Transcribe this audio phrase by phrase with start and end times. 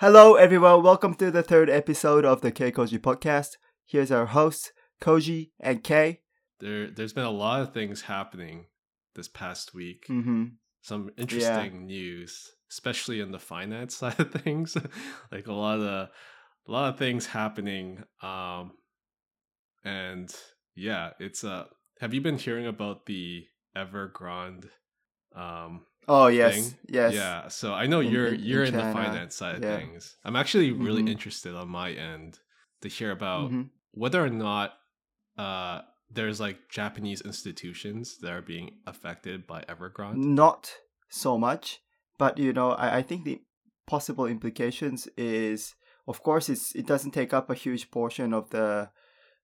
[0.00, 0.82] Hello, everyone.
[0.82, 3.58] Welcome to the third episode of the Keikoji podcast.
[3.84, 6.22] Here's our hosts, Koji and K.
[6.58, 8.64] There, there's been a lot of things happening
[9.14, 10.06] this past week.
[10.08, 10.44] Mm-hmm.
[10.80, 14.74] Some interesting news, especially in the finance side of things.
[15.30, 16.10] like a lot of a
[16.66, 18.02] lot of things happening.
[18.22, 18.70] Um,
[19.84, 20.34] and
[20.74, 21.64] yeah, it's uh
[22.00, 23.44] have you been hearing about the
[23.76, 24.70] Evergrande
[25.36, 26.78] um Oh yes, thing?
[26.88, 27.14] yes.
[27.14, 27.48] Yeah.
[27.48, 30.16] So I know In- you're in- you're in, the finance side of things.
[30.24, 31.10] I'm actually really Mhm.
[31.10, 32.38] interested on my end
[32.82, 33.70] to hear about Mhm.
[33.92, 34.74] whether or not
[35.38, 35.82] uh
[36.12, 40.16] there's like Japanese institutions that are being affected by Evergrande.
[40.16, 40.74] Not
[41.08, 41.80] so much,
[42.18, 43.40] but you know, I, I think the
[43.86, 45.74] possible implications is,
[46.08, 48.90] of course, it's it doesn't take up a huge portion of the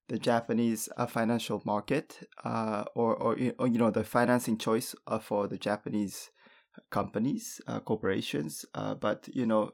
[0.09, 4.95] the Japanese uh, financial market, uh, or or you or, you know the financing choice
[5.07, 6.30] uh, for the Japanese
[6.91, 8.65] companies, uh, corporations.
[8.75, 9.73] Uh, but you know,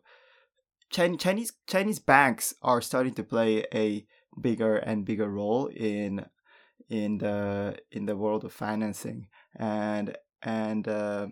[0.90, 4.06] Chinese Chinese Chinese banks are starting to play a
[4.40, 6.24] bigger and bigger role in
[6.88, 11.26] in the in the world of financing and and uh,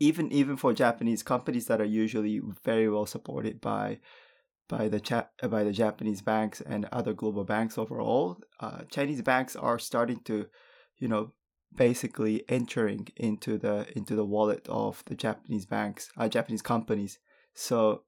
[0.00, 3.98] even even for Japanese companies that are usually very well supported by
[4.68, 9.56] by the cha- by the Japanese banks and other global banks overall, uh, Chinese banks
[9.56, 10.46] are starting to,
[10.98, 11.32] you know,
[11.74, 17.18] basically entering into the into the wallet of the Japanese banks, uh, Japanese companies.
[17.54, 18.02] So,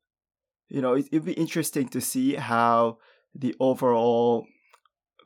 [0.69, 2.98] you know, it, it'd be interesting to see how
[3.34, 4.47] the overall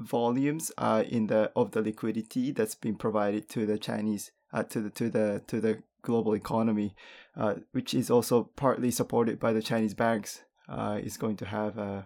[0.01, 4.81] volumes uh, in the of the liquidity that's been provided to the Chinese uh, to
[4.81, 6.95] the to the to the global economy,
[7.37, 11.79] uh, which is also partly supported by the Chinese banks, uh, is going to have
[11.79, 12.03] uh,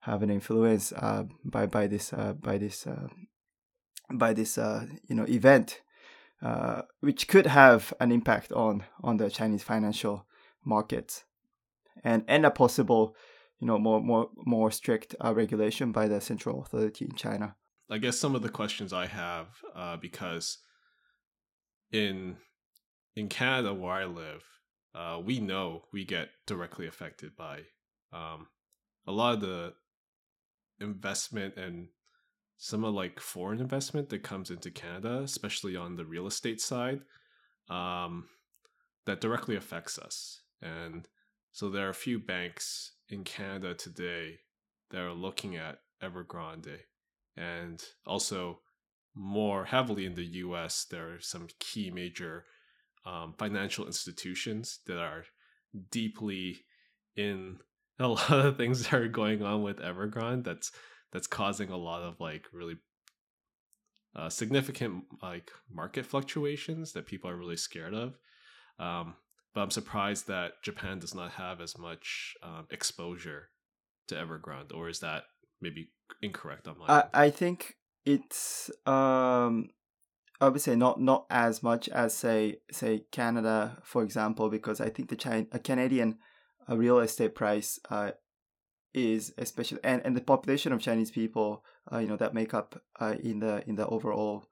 [0.00, 3.08] have an influence uh, by by this uh, by this uh,
[4.12, 5.82] by this uh, you know event,
[6.42, 10.26] uh, which could have an impact on on the Chinese financial
[10.64, 11.24] markets,
[12.04, 13.16] and and a possible
[13.60, 17.56] you know more more more strict uh, regulation by the central authority in China.
[17.88, 20.58] I guess some of the questions I have, uh, because
[21.92, 22.36] in
[23.14, 24.42] in Canada where I live,
[24.94, 27.60] uh, we know we get directly affected by
[28.12, 28.48] um,
[29.06, 29.74] a lot of the
[30.80, 31.88] investment and
[32.58, 37.00] some of like foreign investment that comes into Canada, especially on the real estate side,
[37.68, 38.26] um,
[39.04, 40.40] that directly affects us.
[40.62, 41.06] And
[41.52, 44.38] so there are a few banks in Canada today
[44.90, 46.78] that are looking at Evergrande
[47.36, 48.60] and also
[49.14, 52.44] more heavily in the US, there are some key major
[53.04, 55.24] um, financial institutions that are
[55.90, 56.58] deeply
[57.16, 57.58] in
[57.98, 60.44] a lot of things that are going on with Evergrande.
[60.44, 60.70] That's
[61.12, 62.76] that's causing a lot of like really
[64.14, 68.18] uh, significant like market fluctuations that people are really scared of.
[68.78, 69.14] Um,
[69.54, 73.48] but I'm surprised that Japan does not have as much um, exposure
[74.08, 75.24] to Evergrande, or is that
[75.60, 75.90] maybe
[76.22, 77.10] incorrect on my I end?
[77.14, 79.70] I think it's um
[80.40, 84.90] I would say not not as much as say say Canada for example because I
[84.90, 86.18] think the China a Canadian
[86.68, 88.12] uh, real estate price uh
[88.94, 92.80] is especially and, and the population of Chinese people uh, you know that make up
[93.00, 94.44] uh, in the in the overall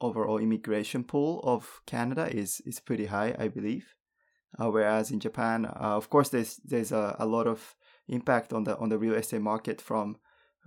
[0.00, 3.94] overall immigration pool of Canada is is pretty high I believe
[4.58, 7.74] uh, whereas in Japan uh, of course there's there's a, a lot of
[8.08, 10.16] impact on the on the real estate market from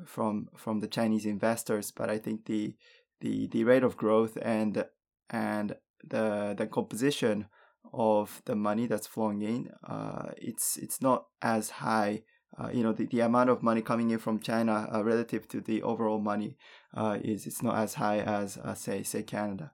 [0.06, 2.76] from from the Chinese investors, but I think the
[3.22, 4.86] the the rate of growth and
[5.30, 7.48] and the the composition
[7.94, 12.24] of the money that's flowing in, uh, it's it's not as high.
[12.58, 15.60] Uh, you know, the, the amount of money coming in from China uh, relative to
[15.60, 16.56] the overall money
[16.94, 19.72] uh, is it's not as high as uh, say say Canada.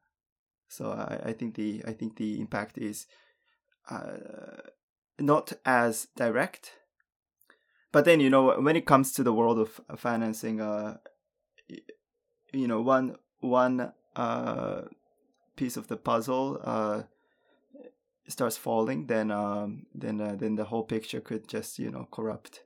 [0.70, 3.08] So I, I think the I think the impact is
[3.90, 4.18] uh,
[5.20, 6.74] not as direct
[7.92, 10.98] but then you know when it comes to the world of financing uh
[12.54, 13.92] you know one one
[15.56, 17.06] piece of the puzzle
[18.30, 22.64] starts falling then um then uh, then the whole picture could just you know corrupt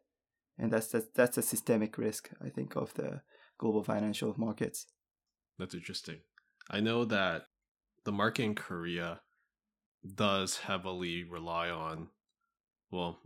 [0.58, 3.22] and that's that's, that's a systemic risk i think of the
[3.58, 4.88] global financial markets
[5.60, 6.20] That's interesting.
[6.70, 7.44] I know that
[8.06, 9.22] the market in Korea
[10.16, 12.10] does heavily rely on,
[12.92, 13.20] well,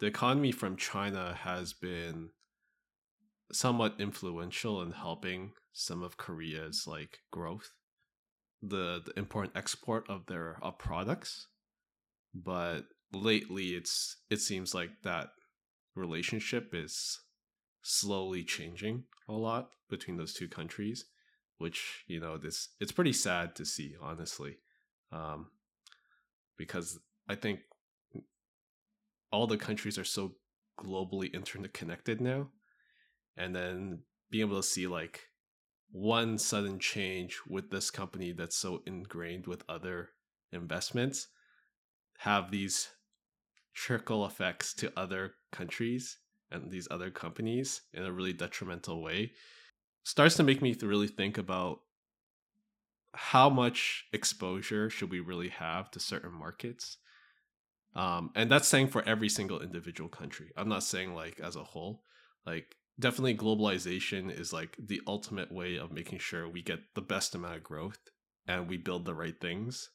[0.00, 2.30] the economy from China has been
[3.52, 7.70] somewhat influential in helping some of Korea's like growth,
[8.62, 11.46] the, the import and export of their uh, products.
[12.34, 15.28] But lately, it's it seems like that
[15.94, 17.20] relationship is
[17.82, 21.06] slowly changing a lot between those two countries
[21.58, 24.56] which you know this it's pretty sad to see honestly.
[25.12, 25.46] Um
[26.56, 26.98] because
[27.28, 27.60] i think
[29.32, 30.32] all the countries are so
[30.78, 32.48] globally interconnected now
[33.36, 34.00] and then
[34.30, 35.20] being able to see like
[35.90, 40.10] one sudden change with this company that's so ingrained with other
[40.52, 41.28] investments
[42.18, 42.88] have these
[43.74, 46.18] trickle effects to other countries
[46.50, 49.32] and these other companies in a really detrimental way
[50.04, 51.80] starts to make me really think about
[53.14, 56.98] how much exposure should we really have to certain markets
[57.94, 61.64] um, and that's saying for every single individual country i'm not saying like as a
[61.64, 62.02] whole
[62.46, 67.34] like definitely globalization is like the ultimate way of making sure we get the best
[67.34, 67.98] amount of growth
[68.46, 69.90] and we build the right things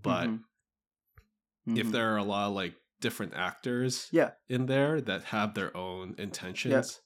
[0.00, 1.76] but mm-hmm.
[1.76, 1.90] if mm-hmm.
[1.92, 4.30] there are a lot of like different actors yeah.
[4.48, 7.00] in there that have their own intentions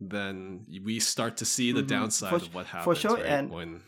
[0.00, 0.08] yeah.
[0.08, 1.88] then we start to see the mm-hmm.
[1.88, 3.26] downside for, of what happens for sure right?
[3.26, 3.82] and when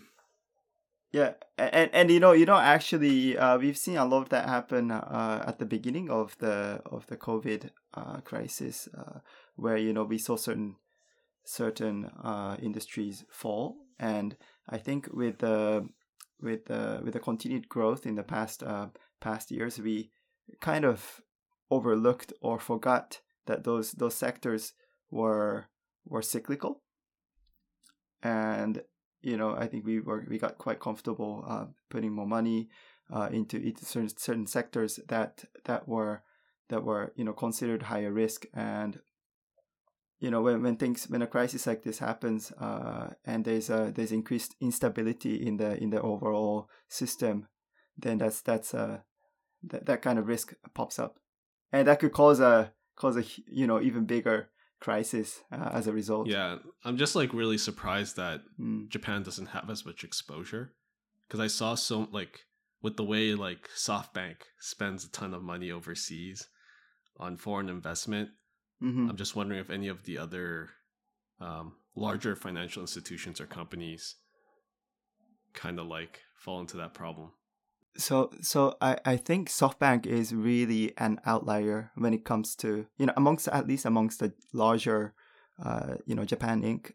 [1.12, 4.48] yeah and and you know you know actually uh, we've seen a lot of that
[4.48, 9.18] happen uh, at the beginning of the of the covid uh, crisis uh,
[9.56, 10.76] where you know we saw certain
[11.44, 14.36] certain uh, industries fall and
[14.68, 15.86] i think with the
[16.40, 18.86] with the with the continued growth in the past uh,
[19.20, 20.10] past years we
[20.60, 21.20] kind of
[21.70, 24.72] overlooked or forgot that those those sectors
[25.10, 25.66] were
[26.04, 26.82] were cyclical.
[28.22, 28.82] And
[29.20, 32.68] you know i think we were we got quite comfortable uh, putting more money
[33.12, 36.22] uh, into, into certain, certain sectors that that were
[36.68, 38.46] that were you know considered higher risk.
[38.54, 38.98] And
[40.18, 43.92] you know when, when things when a crisis like this happens uh, and there's a
[43.94, 47.48] there's increased instability in the in the overall system
[47.98, 49.02] then that's that's a
[49.64, 51.18] that, that kind of risk pops up
[51.72, 54.48] and that could cause a cause a you know even bigger
[54.80, 58.88] crisis uh, as a result yeah i'm just like really surprised that mm.
[58.88, 60.72] japan doesn't have as much exposure
[61.28, 62.40] because i saw so like
[62.82, 66.48] with the way like softbank spends a ton of money overseas
[67.16, 68.30] on foreign investment
[68.82, 69.10] Mm-hmm.
[69.10, 70.70] I'm just wondering if any of the other
[71.40, 74.16] um, larger financial institutions or companies
[75.54, 77.30] kind of like fall into that problem.
[77.96, 83.06] So, so I, I think SoftBank is really an outlier when it comes to you
[83.06, 85.14] know amongst at least amongst the larger,
[85.62, 86.92] uh, you know Japan Inc.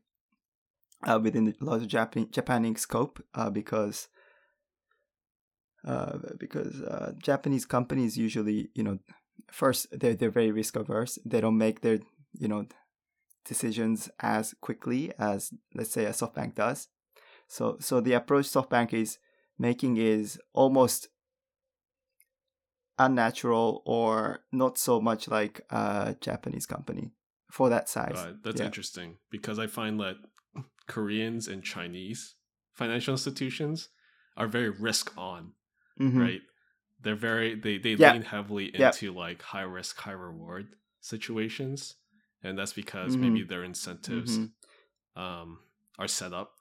[1.06, 2.80] Uh, within the larger Japan Japan Inc.
[2.80, 4.08] scope, uh, because
[5.86, 8.98] uh, because uh, Japanese companies usually you know
[9.52, 11.20] first they're they're very risk averse.
[11.24, 12.00] They don't make their
[12.34, 12.66] you know
[13.46, 16.88] decisions as quickly as let's say a SoftBank does.
[17.48, 19.20] So so the approach SoftBank is
[19.57, 21.07] making is almost
[23.00, 27.12] unnatural or not so much like a Japanese company
[27.51, 28.13] for that size.
[28.15, 28.36] Right.
[28.44, 28.65] That's yeah.
[28.65, 30.15] interesting because I find that
[30.88, 32.36] Koreans and Chinese
[32.74, 33.89] financial institutions
[34.36, 35.54] are very risk on,
[36.00, 36.19] mm-hmm.
[36.19, 36.42] right?
[37.01, 38.13] they're very they they yeah.
[38.13, 39.12] lean heavily into yeah.
[39.12, 40.68] like high risk high reward
[41.00, 41.95] situations
[42.44, 43.33] and that's because mm-hmm.
[43.33, 45.21] maybe their incentives mm-hmm.
[45.21, 45.60] um
[46.00, 46.53] are set up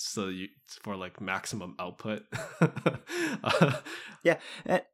[0.00, 0.48] so you
[0.82, 2.22] for like maximum output
[4.22, 4.38] yeah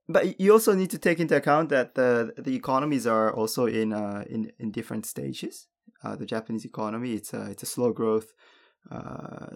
[0.09, 3.93] but you also need to take into account that the the economies are also in
[3.93, 5.67] uh in in different stages
[6.03, 8.33] uh the japanese economy it's a it's a slow growth
[8.91, 9.47] uh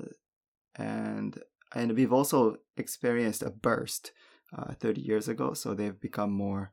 [0.77, 1.39] and
[1.75, 4.13] and we've also experienced a burst
[4.57, 5.55] uh, 30 years ago.
[5.55, 6.73] So they've become more,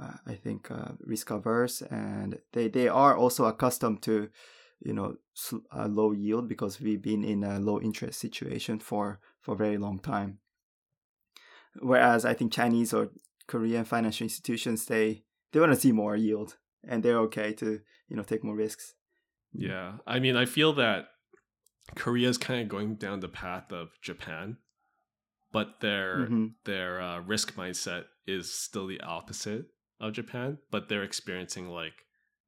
[0.00, 4.30] uh, I think, uh, risk averse, and they they are also accustomed to,
[4.80, 5.16] you know,
[5.72, 9.78] a low yield because we've been in a low interest situation for for a very
[9.78, 10.38] long time.
[11.80, 13.10] Whereas I think Chinese or
[13.46, 16.56] Korean financial institutions they they want to see more yield
[16.86, 18.94] and they're okay to you know take more risks.
[19.52, 21.06] Yeah, I mean, I feel that
[21.96, 24.58] Korea is kind of going down the path of Japan
[25.52, 26.46] but their mm-hmm.
[26.64, 29.66] their uh, risk mindset is still the opposite
[30.00, 30.58] of Japan.
[30.70, 31.92] But they're experiencing like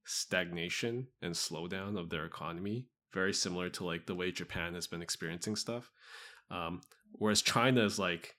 [0.04, 5.02] stagnation and slowdown of their economy, very similar to like the way Japan has been
[5.02, 5.90] experiencing stuff.
[6.50, 6.80] Um,
[7.12, 8.37] whereas China is like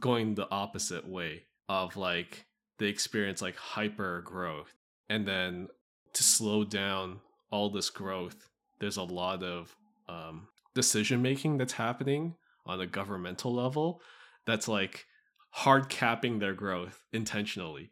[0.00, 2.46] going the opposite way of like
[2.78, 4.74] they experience like hyper growth,
[5.08, 5.68] and then
[6.14, 8.48] to slow down all this growth,
[8.80, 9.76] there's a lot of
[10.08, 12.34] um, decision making that's happening
[12.66, 14.00] on a governmental level
[14.46, 15.06] that's like
[15.50, 17.90] hard capping their growth intentionally.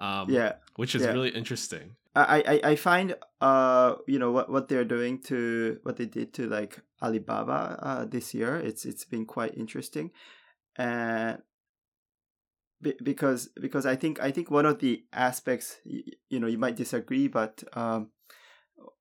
[0.00, 1.12] Um, yeah, which is yeah.
[1.12, 1.96] really interesting.
[2.16, 6.34] I, I, I find uh you know what, what they're doing to what they did
[6.34, 10.10] to like Alibaba uh this year it's it's been quite interesting
[10.76, 11.40] and
[12.82, 16.74] because because I think I think one of the aspects you, you know you might
[16.74, 18.10] disagree but um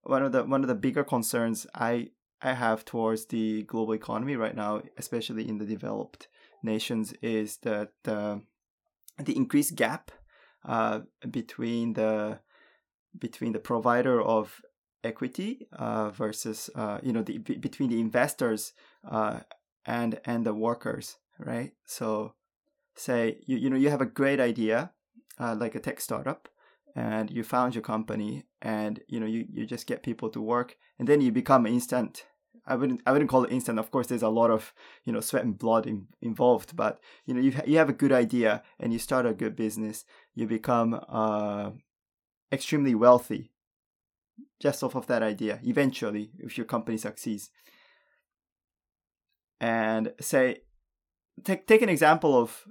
[0.04, 2.10] one of the one of the bigger concerns I
[2.42, 6.28] I have towards the global economy right now, especially in the developed
[6.64, 8.38] nations, is that uh,
[9.18, 10.12] the increased gap
[10.66, 12.40] uh, between the
[13.18, 14.62] between the provider of
[15.04, 18.74] equity uh, versus uh, you know the b- between the investors
[19.10, 19.40] uh,
[19.86, 21.72] and and the workers, right?
[21.86, 22.34] So
[22.96, 24.92] say you you know you have a great idea
[25.40, 26.50] uh, like a tech startup
[26.96, 30.76] and you found your company and you know you, you just get people to work
[30.98, 32.26] and then you become instant
[32.70, 33.80] I wouldn't I wouldn't call it instant.
[33.80, 34.74] Of course, there's a lot of
[35.04, 36.76] you know sweat and blood in, involved.
[36.76, 40.06] But you know you you have a good idea and you start a good business.
[40.40, 41.72] You become uh,
[42.50, 43.52] extremely wealthy
[44.62, 45.60] just off of that idea.
[45.64, 47.50] Eventually, if your company succeeds,
[49.60, 50.62] and say
[51.44, 52.66] take take an example of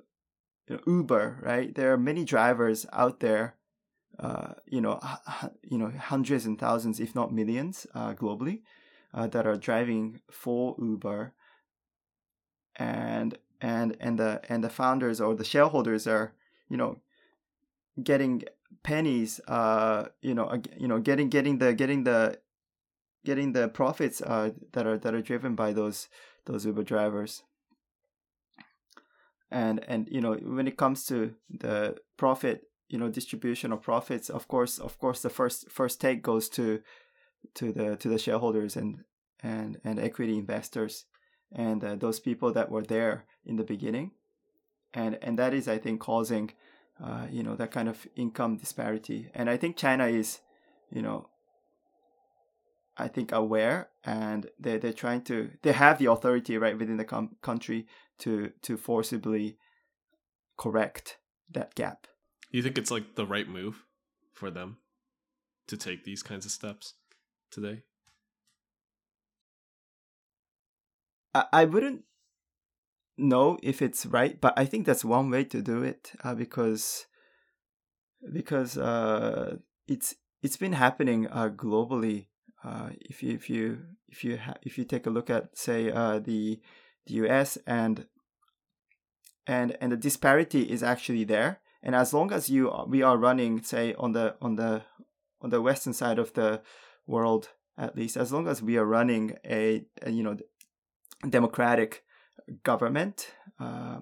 [0.67, 1.75] you know, Uber, right?
[1.75, 3.57] There are many drivers out there.
[4.19, 4.99] Uh, you know,
[5.63, 8.63] you know, hundreds and thousands, if not millions, uh, globally
[9.13, 11.35] uh, that are driving for Uber,
[12.77, 16.33] and and and the and the founders or the shareholders are
[16.71, 17.03] you know
[18.03, 18.43] getting
[18.83, 22.39] pennies uh you know you know getting getting the getting the
[23.25, 26.09] getting the profits uh that are that are driven by those
[26.49, 27.45] those Uber drivers.
[29.51, 34.29] And and you know when it comes to the profit you know distribution of profits
[34.29, 36.81] of course of course the first first take goes to
[37.55, 39.05] to the to the shareholders and
[39.43, 41.07] and and equity investors
[41.53, 44.11] and uh, those people that were there in the beginning.
[44.93, 46.53] And and that is i think causing
[47.03, 50.41] uh, you know that kind of income disparity and i think china is
[50.91, 51.29] you know
[52.97, 57.05] i think aware and they they're trying to they have the authority right within the
[57.05, 57.87] com- country
[58.19, 59.57] to to forcibly
[60.57, 61.19] correct
[61.51, 62.07] that gap
[62.51, 63.85] you think it's like the right move
[64.33, 64.79] for them
[65.67, 66.95] to take these kinds of steps
[67.51, 67.83] today?
[71.35, 72.03] I, I wouldn't
[73.19, 77.07] know if it's right, but I think that's one way to do it uh, because
[78.33, 79.57] because uh,
[79.87, 82.27] it's it's been happening uh, globally.
[82.65, 85.91] Uh, if you if you if you ha- if you take a look at say
[85.91, 86.61] uh, the
[87.07, 87.59] the U.S.
[87.67, 88.07] and
[89.47, 93.63] and and the disparity is actually there, and as long as you we are running
[93.63, 94.83] say on the on the
[95.41, 96.61] on the western side of the
[97.07, 100.37] world at least as long as we are running a, a you know
[101.29, 102.05] democratic
[102.63, 104.01] government uh,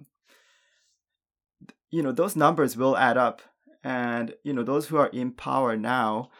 [1.90, 3.42] you know those numbers will add up.
[3.82, 6.30] And you know those who are in power now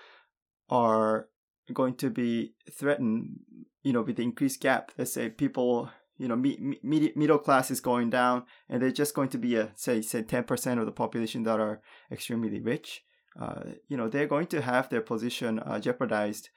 [0.69, 1.29] are
[1.73, 3.41] going to be threatened
[3.83, 4.93] you know with the increased gap.
[4.99, 9.15] Let's say people you know me, me, middle class is going down and they're just
[9.15, 13.03] going to be a say say 10% of the population that are extremely rich.
[13.41, 16.50] Uh, you know they're going to have their position uh, jeopardized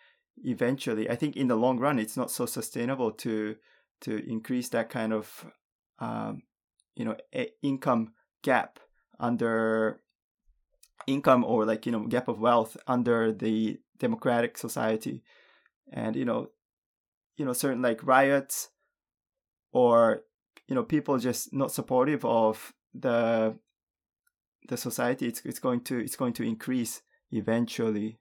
[0.44, 1.10] eventually.
[1.10, 3.58] I think in the long run it's not so sustainable to
[4.02, 5.46] to increase that kind of
[6.00, 6.44] um,
[6.96, 7.16] you know
[7.62, 8.80] income gap
[9.20, 10.02] under
[11.08, 15.24] income or like you know gap of wealth under the democratic society.
[15.92, 16.50] And you know
[17.38, 18.70] you know certain like riots
[19.72, 20.24] or
[20.68, 23.56] you know people just not supportive of the
[24.68, 27.02] the society it's it's going to it's going to increase
[27.32, 28.20] eventually.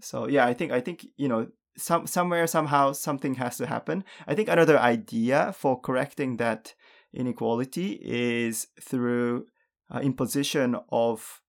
[0.00, 4.04] So yeah i think i think you know some somewhere somehow something has to happen.
[4.26, 6.74] I think another idea for correcting that
[7.12, 9.46] inequality is through
[9.92, 11.40] uh, imposition of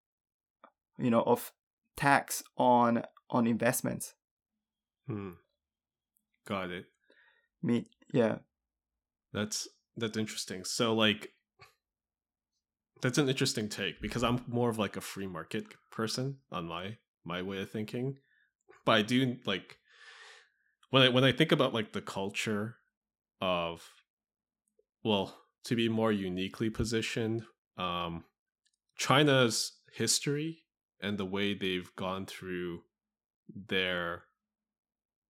[0.97, 1.51] you know of
[1.97, 4.13] tax on on investments.
[5.07, 5.31] Hmm.
[6.45, 6.85] got it.
[7.61, 8.37] Me yeah.
[9.33, 10.63] That's that's interesting.
[10.63, 11.31] So like
[13.01, 16.97] that's an interesting take because I'm more of like a free market person on my
[17.25, 18.17] my way of thinking.
[18.85, 19.78] But I do like
[20.89, 22.77] when I when I think about like the culture
[23.41, 23.87] of
[25.03, 27.43] well, to be more uniquely positioned,
[27.77, 28.25] um
[28.97, 30.63] China's history
[31.01, 32.81] and the way they've gone through
[33.67, 34.23] their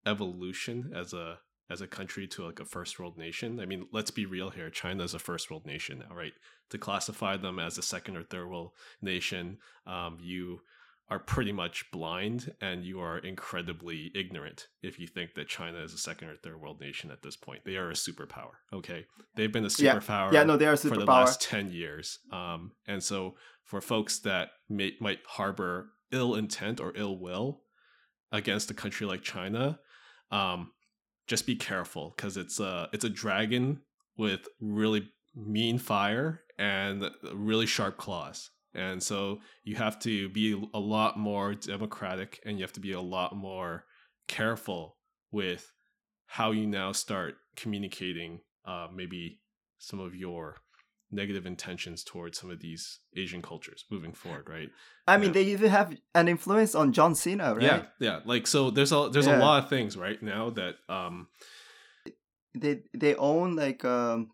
[0.05, 1.39] evolution as a
[1.69, 3.59] as a country to like a first world nation.
[3.59, 4.71] I mean, let's be real here.
[4.71, 6.33] China is a first world nation now, right?
[6.71, 10.61] To classify them as a second or third world nation, um, you
[11.09, 15.93] are pretty much blind and you are incredibly ignorant if you think that China is
[15.93, 17.61] a second or third world nation at this point.
[17.65, 18.51] They are a superpower.
[18.71, 20.31] Okay, they've been a superpower.
[20.31, 22.19] Yeah, yeah no, they are for the last ten years.
[22.31, 27.61] Um, and so for folks that may, might harbor ill intent or ill will
[28.31, 29.79] against a country like China,
[30.31, 30.71] um,
[31.27, 33.81] just be careful because it's a it's a dragon
[34.17, 38.51] with really mean fire and really sharp claws.
[38.73, 42.91] And so you have to be a lot more democratic and you have to be
[42.91, 43.85] a lot more
[44.27, 44.97] careful
[45.31, 45.73] with
[46.27, 49.39] how you now start communicating uh, maybe
[49.79, 50.57] some of your
[51.11, 54.69] negative intentions towards some of these Asian cultures moving forward, right?
[55.07, 55.33] I mean, Yeah.
[55.33, 57.63] they even have an influence on John Cena, right?
[57.63, 58.19] Yeah, yeah.
[58.25, 61.29] Like so, there's a there's a lot of things right now that um
[62.53, 64.31] They they own like um,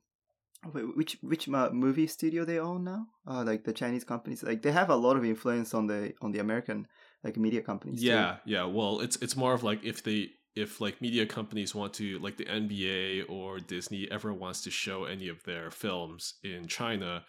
[0.74, 3.08] wh- which which uh, movie studio they own now?
[3.28, 6.32] Uh, like the Chinese companies, like they have a lot of influence on the on
[6.32, 6.88] the American
[7.24, 8.02] like media companies.
[8.02, 8.08] too.
[8.08, 11.92] yeah yeah well it's it's more of like if they if like media companies want
[11.92, 16.68] to like the nba or disney ever wants to show any of their films in
[16.68, 17.24] china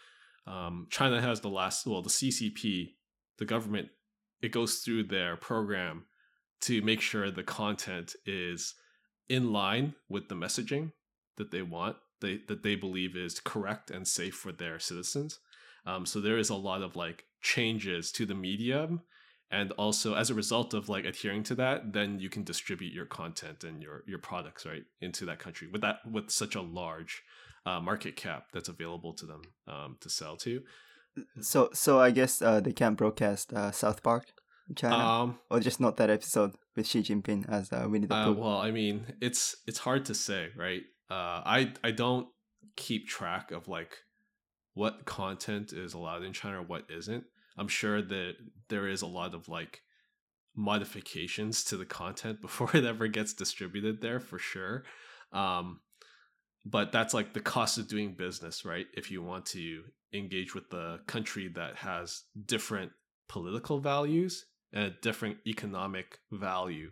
[0.47, 2.91] um, china has the last well the ccp
[3.39, 3.89] the government
[4.43, 6.05] it goes through their program
[6.61, 8.75] to make sure the content is
[9.31, 10.93] in line with the messaging
[11.39, 15.39] that they want they that they believe is correct and safe for their citizens.
[15.85, 19.03] Um, so there is a lot of like changes to the medium
[19.51, 23.07] and also as a result of like adhering to that then you can distribute your
[23.07, 27.23] content and your your products right into that country with that with such a large
[27.67, 30.63] uh, market cap that's available to them um, to sell to.
[31.41, 34.27] So so I guess uh, they can't broadcast uh, South Park
[34.69, 38.15] in China, um or just not that episode with Xi Jinping as uh, Winnie the
[38.15, 38.41] uh, Pooh.
[38.41, 42.29] well i mean it's it's hard to say right uh i i don't
[42.77, 43.99] keep track of like
[44.75, 47.25] what content is allowed in china or what isn't.
[47.57, 48.35] I'm sure that
[48.69, 49.81] there is a lot of like
[50.55, 54.85] modifications to the content before it ever gets distributed there for sure.
[55.33, 55.81] Um
[56.69, 58.87] but that's like the cost of doing business right?
[58.93, 62.93] If you want to engage with the country that has different
[63.29, 66.91] political values and a different economic value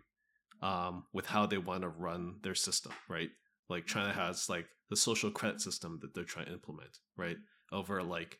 [0.61, 3.29] um, with how they want to run their system, right?
[3.69, 7.37] Like China has like the social credit system that they're trying to implement, right?
[7.71, 8.39] Over like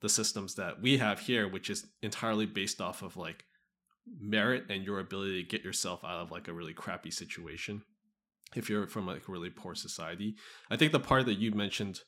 [0.00, 3.44] the systems that we have here, which is entirely based off of like
[4.20, 7.82] merit and your ability to get yourself out of like a really crappy situation
[8.54, 10.36] if you're from like a really poor society.
[10.70, 12.00] I think the part that you mentioned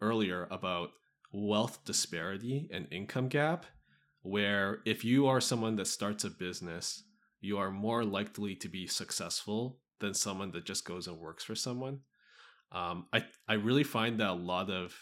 [0.00, 0.90] earlier about
[1.32, 3.66] wealth disparity and income gap,
[4.22, 7.02] where if you are someone that starts a business,
[7.40, 11.54] you are more likely to be successful than someone that just goes and works for
[11.54, 12.00] someone.
[12.72, 14.94] Um, I I really find that a lot of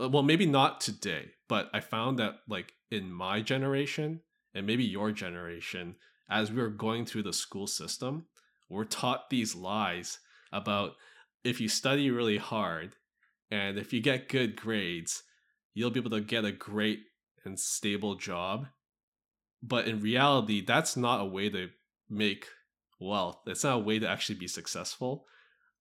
[0.00, 4.20] uh, well maybe not today, but I found that like in my generation
[4.54, 5.96] and maybe your generation,
[6.30, 8.26] as we were going through the school system,
[8.68, 10.18] we're taught these lies
[10.52, 10.92] about
[11.42, 12.96] if you study really hard
[13.50, 15.22] and if you get good grades,
[15.74, 17.00] you'll be able to get a great
[17.44, 18.66] and stable job.
[19.62, 21.68] But in reality, that's not a way to
[22.08, 22.46] make
[23.04, 23.38] wealth.
[23.46, 25.26] It's not a way to actually be successful.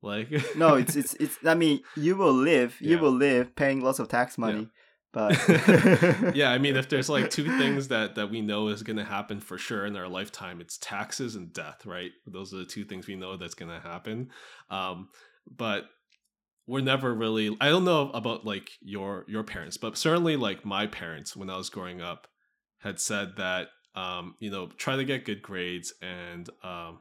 [0.02, 1.38] Like no, it's it's it's.
[1.46, 4.70] I mean, you will live, you will live paying lots of tax money,
[5.14, 5.38] but
[6.36, 9.06] yeah, I mean, if there's like two things that that we know is going to
[9.06, 12.12] happen for sure in our lifetime, it's taxes and death, right?
[12.26, 14.32] Those are the two things we know that's going to happen.
[14.72, 15.10] Um,
[15.50, 15.86] but
[16.66, 17.56] we're never really.
[17.62, 21.58] I don't know about like your your parents, but certainly like my parents when I
[21.58, 22.28] was growing up
[22.80, 27.00] had said that um, you know try to get good grades and um,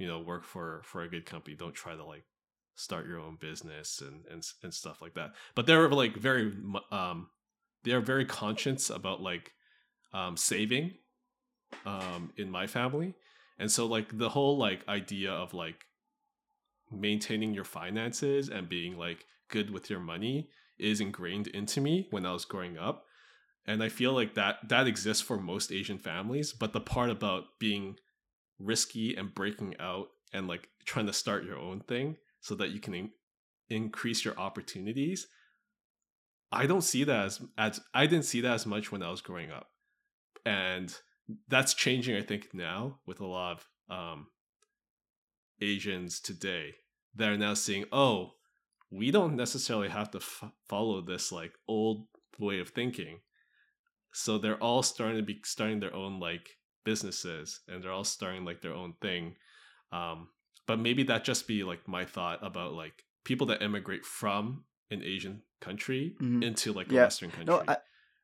[0.00, 1.54] you know work for for a good company.
[1.54, 2.24] Don't try to like
[2.74, 5.34] start your own business and and and stuff like that.
[5.54, 6.52] But they're like very
[6.90, 7.28] um
[7.84, 9.52] they are very conscious about like
[10.14, 10.94] um saving
[11.84, 13.14] um in my family.
[13.58, 15.84] And so like the whole like idea of like
[16.90, 22.24] maintaining your finances and being like good with your money is ingrained into me when
[22.24, 23.04] I was growing up.
[23.66, 27.58] And I feel like that that exists for most Asian families, but the part about
[27.58, 27.96] being
[28.60, 32.80] risky and breaking out and like trying to start your own thing so that you
[32.80, 33.10] can in-
[33.68, 35.26] increase your opportunities
[36.52, 39.20] i don't see that as as i didn't see that as much when i was
[39.20, 39.68] growing up.
[40.44, 40.94] And
[41.48, 44.26] that's changing i think now with a lot of um
[45.60, 46.74] asians today
[47.14, 48.32] that are now seeing oh
[48.90, 52.06] we don't necessarily have to f- follow this like old
[52.38, 53.20] way of thinking.
[54.12, 58.44] So they're all starting to be starting their own like businesses and they're all starting
[58.44, 59.34] like their own thing
[59.92, 60.28] um
[60.66, 65.02] but maybe that just be like my thought about like people that immigrate from an
[65.04, 66.42] asian country Mhm.
[66.42, 67.04] into like a Yeah.
[67.04, 67.76] western country no, I,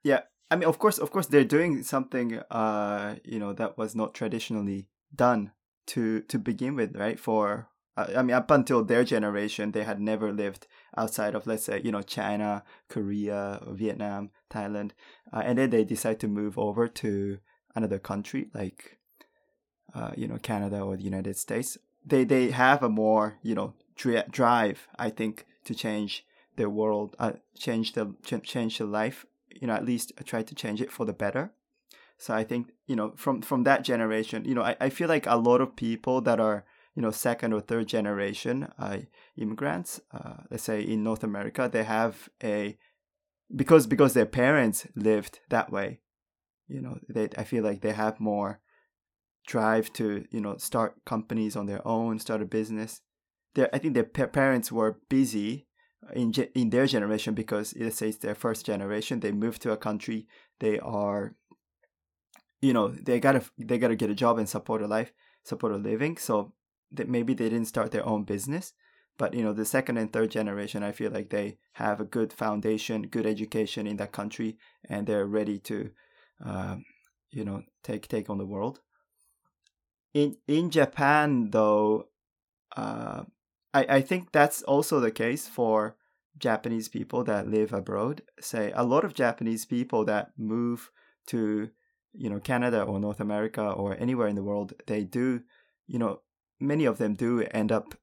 [0.03, 0.21] yeah.
[0.49, 4.15] I mean, of course, of course, they're doing something, uh, you know, that was not
[4.15, 5.51] traditionally done
[5.89, 7.19] to to begin with, right?
[7.19, 11.65] For uh, I mean, up until their generation, they had never lived outside of, let's
[11.65, 14.93] say, you know, China, Korea, Vietnam, Thailand,
[15.33, 17.39] uh, and then they decide to move over to
[17.77, 18.99] another country like,
[19.95, 21.79] uh, you know, Canada or the United States.
[22.05, 27.15] They they have a more, you know, dri- drive, I think, to change their world,
[27.19, 29.27] uh, change the ch- change the life.
[29.51, 31.53] You know, at least try to change it for the better.
[32.19, 35.27] So I think you know from from that generation, you know, I, I feel like
[35.27, 38.99] a lot of people that are you know second or third generation uh,
[39.37, 42.77] immigrants, uh, let's say in North America, they have a
[43.55, 46.01] because because their parents lived that way
[46.69, 48.61] you know they i feel like they have more
[49.47, 53.01] drive to you know start companies on their own start a business.
[53.55, 55.67] Their, i think their pa- parents were busy
[56.15, 59.77] in in their generation because let's say it's their first generation they moved to a
[59.77, 60.27] country
[60.61, 61.35] they are
[62.61, 65.13] you know they gotta they gotta get a job and support a life
[65.45, 66.17] support a living.
[66.17, 66.53] So
[66.93, 68.73] that maybe they didn't start their own business
[69.19, 72.33] but you know the second and third generation i feel like they have a good
[72.33, 74.57] foundation good education in that country
[74.89, 75.91] and they're ready to
[76.45, 76.85] um,
[77.31, 78.81] you know take take on the world
[80.15, 82.09] in in japan though
[82.77, 83.23] uh,
[83.73, 85.97] I, I think that's also the case for
[86.39, 90.91] japanese people that live abroad say a lot of japanese people that move
[91.29, 91.71] to
[92.13, 95.43] you know canada or north america or anywhere in the world they do
[95.87, 96.21] you know
[96.61, 97.95] many of them do end up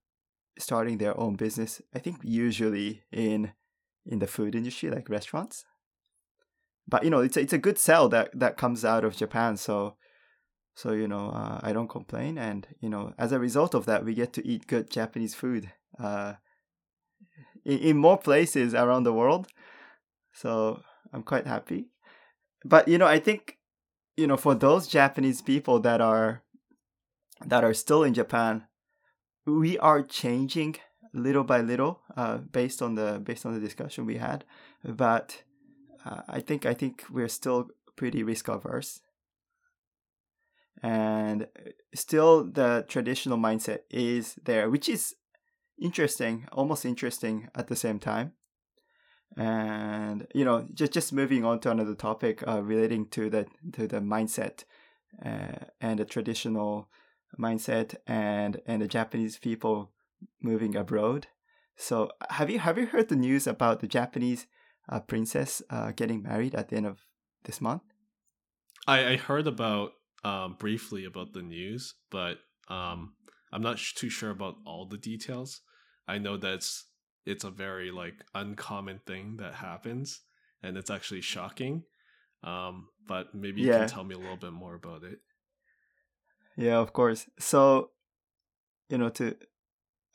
[0.58, 1.82] starting their own business.
[1.94, 3.54] I think usually in
[4.06, 5.66] in the food industry, like restaurants.
[6.88, 9.58] But you know, it's a, it's a good sell that that comes out of Japan.
[9.58, 9.96] So
[10.76, 14.04] so you know, uh, I don't complain, and you know, as a result of that,
[14.04, 16.34] we get to eat good Japanese food uh,
[17.64, 19.48] in, in more places around the world.
[20.34, 21.90] So I'm quite happy.
[22.66, 23.58] But you know, I think
[24.18, 26.42] you know for those Japanese people that are
[27.46, 28.64] that are still in Japan,
[29.46, 30.78] we are changing
[31.14, 34.44] little by little uh, based on the based on the discussion we had
[34.84, 35.43] but
[36.06, 39.02] uh, i think i think we're still pretty risk averse
[40.82, 41.48] and
[41.94, 45.16] still the traditional mindset is there which is
[45.82, 48.34] interesting almost interesting at the same time
[49.38, 53.88] and you know just just moving on to another topic uh, relating to the to
[53.88, 54.64] the mindset
[55.26, 56.90] uh, and the traditional
[57.40, 59.92] mindset and and the Japanese people
[60.42, 61.28] moving abroad.
[61.76, 64.48] So have you have you heard the news about the Japanese
[64.90, 67.06] uh, princess uh, getting married at the end of
[67.44, 67.84] this month?
[68.88, 69.92] I, I heard about
[70.24, 73.14] um, briefly about the news, but um,
[73.52, 75.62] I'm not sh- too sure about all the details.
[76.08, 76.86] I know that's
[77.26, 80.22] it's a very like uncommon thing that happens,
[80.62, 81.84] and it's actually shocking.
[82.44, 83.80] Um, but maybe you yeah.
[83.80, 85.20] can tell me a little bit more about it.
[86.58, 87.28] Yeah, of course.
[87.40, 87.92] So,
[88.90, 89.36] you know, to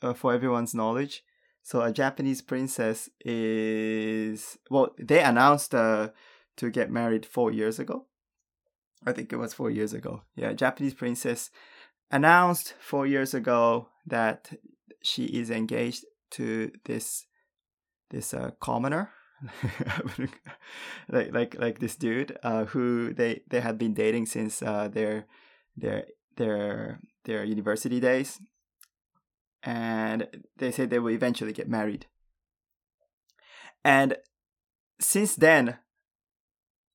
[0.01, 1.23] uh, for everyone's knowledge,
[1.63, 6.09] so a Japanese princess is well, they announced uh,
[6.57, 8.05] to get married four years ago.
[9.05, 10.23] I think it was four years ago.
[10.35, 11.51] Yeah, Japanese princess
[12.11, 14.51] announced four years ago that
[15.01, 17.25] she is engaged to this
[18.09, 19.11] this uh, commoner
[21.09, 25.25] like like like this dude uh, who they they had been dating since uh, their
[25.77, 28.39] their their their university days,
[29.63, 32.05] and they say they will eventually get married.
[33.83, 34.17] And
[34.99, 35.77] since then,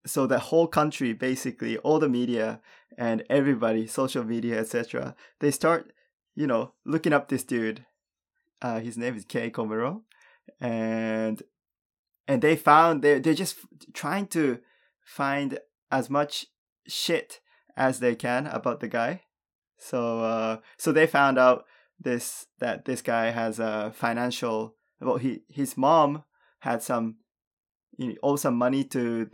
[0.06, 2.60] so the whole country, basically, all the media
[2.96, 5.92] and everybody, social media, etc., they start,
[6.34, 7.86] you know, looking up this dude.
[8.60, 10.02] Uh, his name is Kei Komuro,
[10.60, 11.42] and
[12.26, 13.58] and they found they they're just
[13.92, 14.58] trying to
[15.04, 15.58] find
[15.90, 16.46] as much
[16.86, 17.40] shit
[17.76, 19.22] as they can about the guy
[19.78, 21.64] so uh, so they found out
[22.04, 26.24] this that this guy has a financial well he his mom
[26.60, 27.16] had some
[27.96, 29.30] you know, owe some money to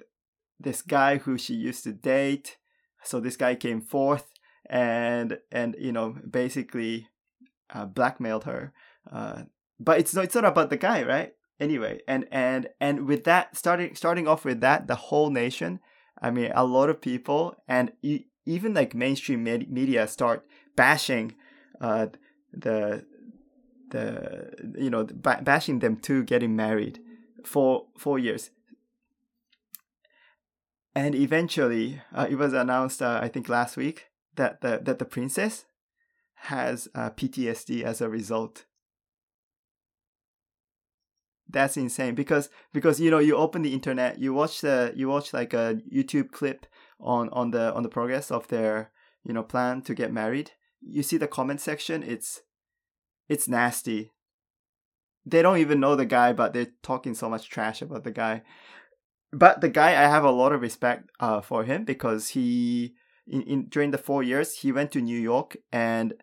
[0.59, 2.59] this guy who she used to date.
[3.02, 4.26] So this guy came forth
[4.68, 7.09] and and you know basically
[7.72, 8.72] uh, blackmailed her.
[9.11, 9.42] Uh,
[9.78, 11.33] but it's not it's not about the guy, right?
[11.59, 15.80] Anyway, and and and with that starting starting off with that, the whole nation.
[16.22, 17.92] I mean, a lot of people and
[18.44, 21.35] even like mainstream med- media start bashing
[21.80, 22.09] uh,
[22.52, 23.04] the
[23.90, 27.00] the you know bashing them to getting married
[27.44, 28.50] for four years.
[30.94, 35.04] And eventually uh, it was announced uh, i think last week that the that the
[35.04, 35.66] princess
[36.34, 38.64] has uh, ptsd as a result.
[41.48, 45.32] That's insane because because you know you open the internet you watch the you watch
[45.32, 46.64] like a youtube clip
[47.00, 48.92] on on the on the progress of their
[49.24, 52.42] you know plan to get married you see the comment section it's
[53.28, 54.10] it's nasty.
[55.24, 58.42] They don't even know the guy but they're talking so much trash about the guy.
[59.32, 62.94] But the guy i have a lot of respect uh, for him because he
[63.26, 66.14] in, in during the four years he went to new york and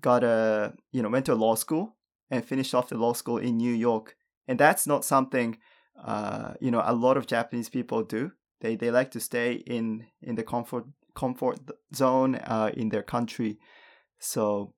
[0.00, 1.96] got a you know went to law school
[2.30, 4.16] and finished off the law school in new york.
[4.48, 5.58] And that's not something
[6.04, 8.32] uh, you know a lot of japanese people do.
[8.60, 11.58] They they like to stay in in the comfort comfort
[11.94, 13.58] zone uh, in their country.
[14.18, 14.74] So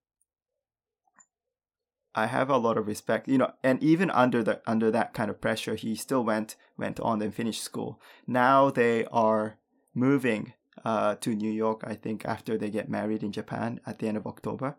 [2.14, 5.30] I have a lot of respect, you know, and even under the under that kind
[5.30, 8.00] of pressure, he still went went on and finished school.
[8.26, 9.58] Now they are
[9.94, 14.08] moving uh, to New York, I think, after they get married in Japan at the
[14.08, 14.76] end of October,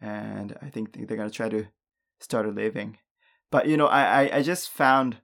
[0.00, 1.66] and I think they're gonna try to
[2.18, 2.98] start a living.
[3.50, 5.18] But you know, I I, I just found,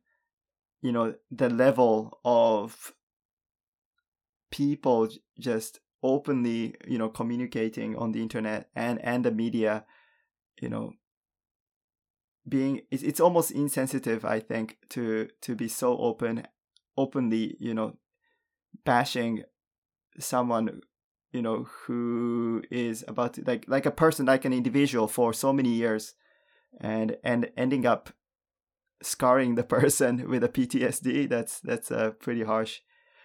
[0.82, 2.92] you know, the level of
[4.50, 9.84] people just openly, you know, communicating on the internet and and the media,
[10.60, 10.92] you know,
[12.48, 16.46] being it's, it's almost insensitive i think to to be so open
[16.96, 17.96] openly you know
[18.84, 19.42] bashing
[20.18, 20.80] someone
[21.32, 25.52] you know who is about to, like like a person like an individual for so
[25.52, 26.14] many years
[26.80, 28.10] and and ending up
[29.02, 32.80] scarring the person with a ptsd that's that's uh, pretty harsh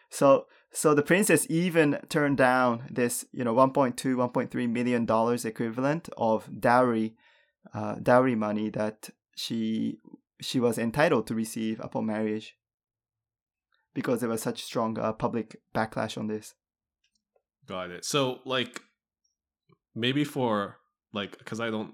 [0.10, 6.10] so so the princess even turned down this you know 1.2 1.3 million dollars equivalent
[6.18, 7.16] of dowry
[7.74, 10.00] uh, dowry money that she
[10.42, 12.56] she was entitled to receive upon marriage
[13.94, 16.54] because there was such strong uh, public backlash on this.
[17.68, 18.06] Got it.
[18.06, 18.82] So like
[19.96, 20.78] maybe for
[21.14, 21.94] like because I don't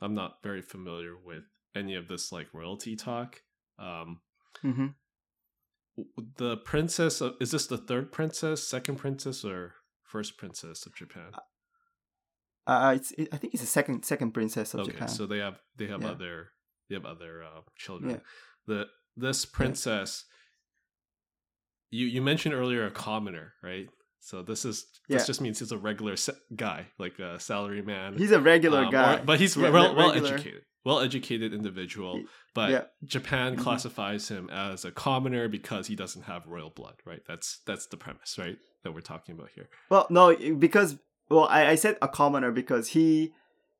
[0.00, 3.42] I'm not very familiar with any of this like royalty talk.
[3.78, 4.20] Um,
[4.64, 4.86] mm-hmm.
[6.36, 11.32] The princess of, is this the third princess, second princess, or first princess of Japan?
[12.66, 15.08] Uh, it's it, I think it's the second second princess of okay, Japan.
[15.08, 16.10] so they have they have Yeah.
[16.10, 16.48] other
[16.88, 18.10] they have other uh, children.
[18.10, 18.20] Yeah.
[18.66, 20.24] The this princess,
[21.90, 23.88] you you mentioned earlier a commoner, right?
[24.24, 25.18] So this is Yeah.
[25.18, 28.16] this just means he's a regular sa- guy, like a salary man.
[28.16, 32.22] He's a regular Um, or- guy, but he's Yeah, well well educated, well educated individual.
[32.54, 32.84] But yeah.
[33.04, 33.60] Japan Mhm.
[33.60, 37.22] classifies him as a commoner because he doesn't have royal blood, right?
[37.28, 38.58] That's that's the premise, right?
[38.82, 39.68] That we're talking about here.
[39.90, 40.96] Well, no, because
[41.28, 43.34] well, I, I said a commoner because he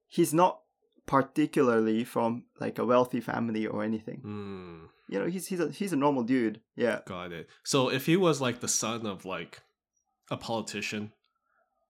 [0.09, 0.61] he's not
[1.07, 4.19] particularly from like a wealthy family or anything.
[4.21, 4.85] Hmm.
[5.09, 6.61] You know, he's he's a he's a normal dude.
[6.77, 7.01] Yeah.
[7.07, 7.49] Got it.
[7.63, 9.61] So if he was like the son of like
[10.31, 11.13] a politician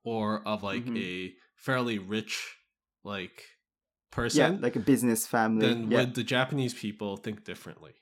[0.02, 0.96] or of like Mhm.
[0.98, 2.56] a fairly rich
[3.04, 3.46] like Yeah,
[4.10, 5.66] person, like a business family.
[5.68, 5.98] then yeah.
[6.00, 7.94] would the Japanese people think differently?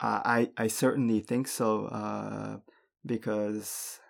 [0.00, 1.86] Uh, I I certainly think so.
[1.86, 2.58] Uh,
[3.06, 4.00] because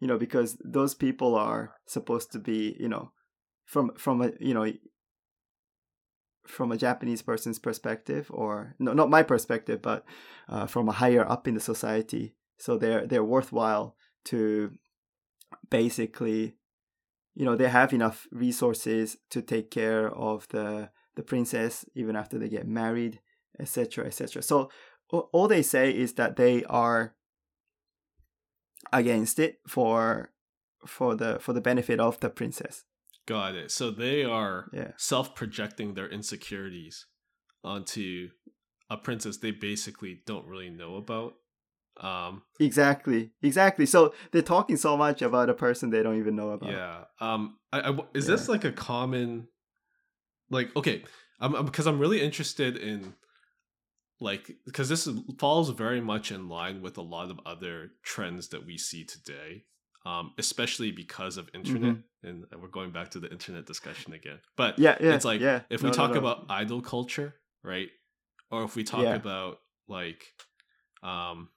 [0.00, 3.10] you know because those people are supposed to be you know
[3.64, 4.72] from from a you know
[6.46, 10.04] from a Japanese person's perspective or no not my perspective but
[10.48, 14.72] uh, from a higher up in the society so they're they're worthwhile to
[15.70, 16.56] basically
[17.34, 22.38] you know they have enough resources to take care of the the princess even after
[22.38, 23.20] they get married
[23.60, 24.70] etc etc so
[25.10, 27.14] all they say is that they are
[28.92, 30.32] against it for
[30.86, 32.84] for the for the benefit of the princess
[33.26, 33.70] Got it.
[33.70, 34.92] So they are Yeah.
[34.96, 37.06] self-projecting their insecurities
[37.62, 38.30] onto
[38.90, 41.36] a princess they basically don't really know about.
[42.00, 46.50] Um, exactly exactly so they're talking so much about a person they don't even know
[46.50, 47.04] about Yeah.
[47.20, 47.58] Um.
[47.72, 49.48] I, I is this like a common,
[50.50, 51.04] like okay,
[51.40, 53.14] I'm, I'm because I'm really interested in,
[54.20, 58.66] like because this falls very much in line with a lot of other trends that
[58.66, 59.64] we see today.
[60.06, 64.38] Um, especially because of internet, and we're going back to the internet discussion again.
[64.54, 64.82] But Mm-hmm.
[64.82, 66.18] yeah yeah it's like yeah if we No, no, talk no.
[66.20, 67.88] about idol culture, right?
[68.50, 69.14] Or if we talk Yeah.
[69.14, 70.26] about like
[71.02, 71.48] um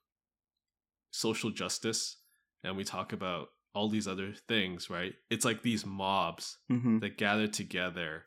[1.17, 2.17] social justice
[2.63, 5.13] and we talk about all these other things, right?
[5.29, 7.01] It's like these mobs Mhm.
[7.01, 8.25] that gather together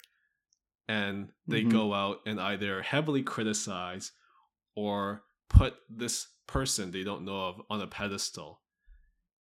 [0.89, 1.71] and they Mhm.
[1.71, 4.13] go out and either heavily criticize
[4.75, 8.63] or put this person they don't know of on a pedestal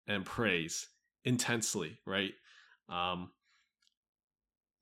[0.06, 0.88] and praise
[1.24, 2.34] intensely, right?
[2.88, 3.32] Um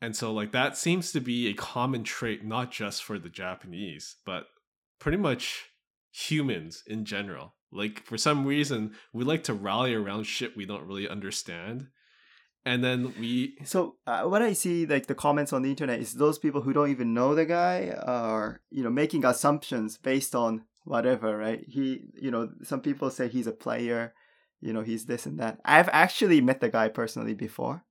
[0.00, 4.16] and so like that seems to be a common trait not just for the Japanese,
[4.24, 4.46] but
[4.98, 5.70] pretty much
[6.12, 7.54] humans in general.
[7.72, 11.88] Like for some reason, we like to rally around shit we don't really understand.
[12.64, 16.14] And then we so uh, what i see like the comments on the internet is
[16.14, 20.64] those people who don't even know the guy are you know making assumptions based on
[20.84, 24.12] whatever right he you know some people say he's a player
[24.60, 27.84] you know he's this and that i've actually met the guy personally before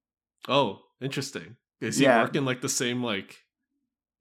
[0.47, 1.55] Oh, interesting.
[1.81, 2.21] Is he Yeah.
[2.21, 3.43] working like the same like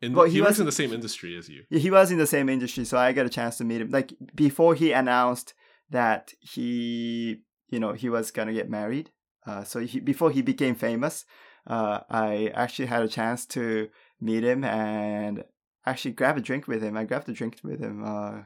[0.03, 1.65] in Well, he, he works in the same industry as you.
[1.71, 4.13] he was in the same industry so i got a chance to meet him like
[4.35, 5.55] before he announced
[5.91, 9.11] that he you know he was gonna get married
[9.47, 11.25] uh, so he, before he became famous
[11.67, 13.89] uh, i actually had a chance to
[14.21, 15.45] meet him and
[15.87, 18.43] actually grab a drink with him i grabbed a drink with him uh,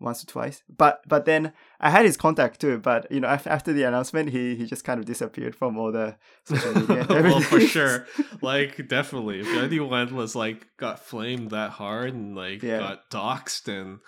[0.00, 0.62] once or twice.
[0.68, 2.78] But but then I had his contact too.
[2.78, 5.92] But you know, after, after the announcement, he he just kind of disappeared from all
[5.92, 7.06] the social media.
[7.10, 8.06] well, for sure,
[8.42, 12.78] like definitely, if anyone was like got flamed that hard and like yeah.
[12.78, 13.98] got doxxed and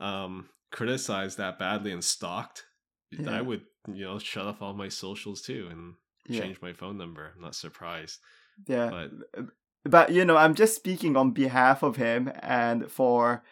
[0.00, 2.64] um criticized that badly and stalked,
[3.10, 3.30] yeah.
[3.30, 5.94] I would you know shut off all my socials too and
[6.28, 6.68] change yeah.
[6.68, 7.32] my phone number.
[7.34, 8.18] I'm not surprised.
[8.66, 9.46] Yeah, but
[9.84, 13.42] but you know, I'm just speaking on behalf of him and for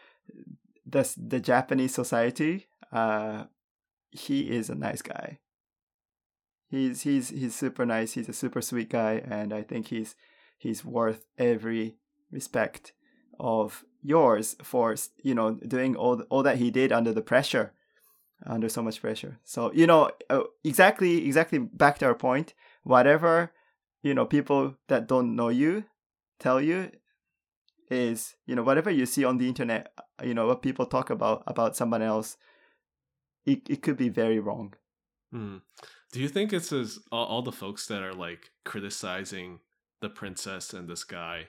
[0.90, 3.44] the the Japanese society, uh,
[4.11, 5.38] he is a nice guy.
[6.68, 8.12] He's he's he's super nice.
[8.12, 10.14] He's a super sweet guy, and I think he's
[10.59, 11.96] he's worth every
[12.31, 12.92] respect
[13.38, 17.72] of yours for you know doing all all that he did under the pressure,
[18.46, 19.38] under so much pressure.
[19.44, 22.55] So you know uh, exactly exactly back to our point.
[22.83, 23.53] Whatever
[24.03, 25.85] you know, people that don't know you
[26.38, 26.90] tell you
[27.90, 31.42] is you know whatever you see on the internet you know what people talk about
[31.46, 32.37] about someone else
[33.46, 34.74] it, it could be very wrong.
[35.33, 35.62] Mm.
[36.12, 39.61] do you think it's as all, all, the folks that are like criticizing
[40.00, 41.46] the princess and this guy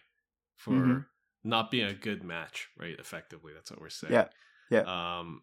[0.55, 0.99] for mm-hmm.
[1.43, 4.13] not being a good match right effectively that's what we're saying?
[4.13, 4.27] Yeah.
[4.69, 4.81] Yeah.
[4.81, 5.41] Um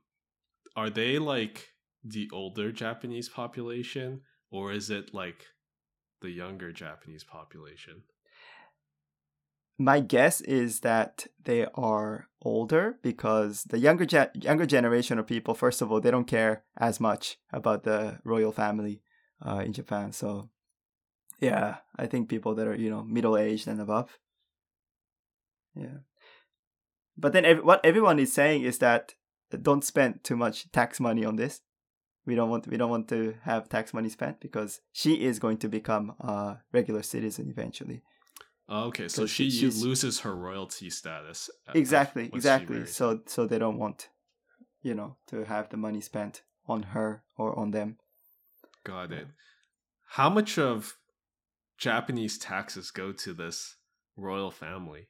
[0.76, 1.70] are they like
[2.04, 4.20] the older japanese population
[4.52, 5.46] or is it like
[6.20, 8.02] the younger japanese population
[9.78, 15.54] my guess is that they are older because the younger ge- younger generation of people,
[15.54, 19.02] first of all, they don't care as much about the royal family
[19.46, 20.12] uh, in Japan.
[20.12, 20.50] So,
[21.40, 24.18] yeah, I think people that are you know middle aged and above.
[25.76, 25.98] Yeah,
[27.16, 29.14] but then ev- what everyone is saying is that
[29.62, 31.60] don't spend too much tax money on this.
[32.26, 35.58] We don't want we don't want to have tax money spent because she is going
[35.58, 38.02] to become a regular citizen eventually.
[38.68, 41.48] Oh, okay, so she loses her royalty status.
[41.74, 42.84] Exactly, exactly.
[42.84, 44.08] So so they don't want,
[44.82, 47.96] you know, to have the money spent on her or on them.
[48.84, 49.26] Got it.
[50.10, 50.96] How much of
[51.78, 53.76] Japanese taxes go to this
[54.16, 55.08] royal family?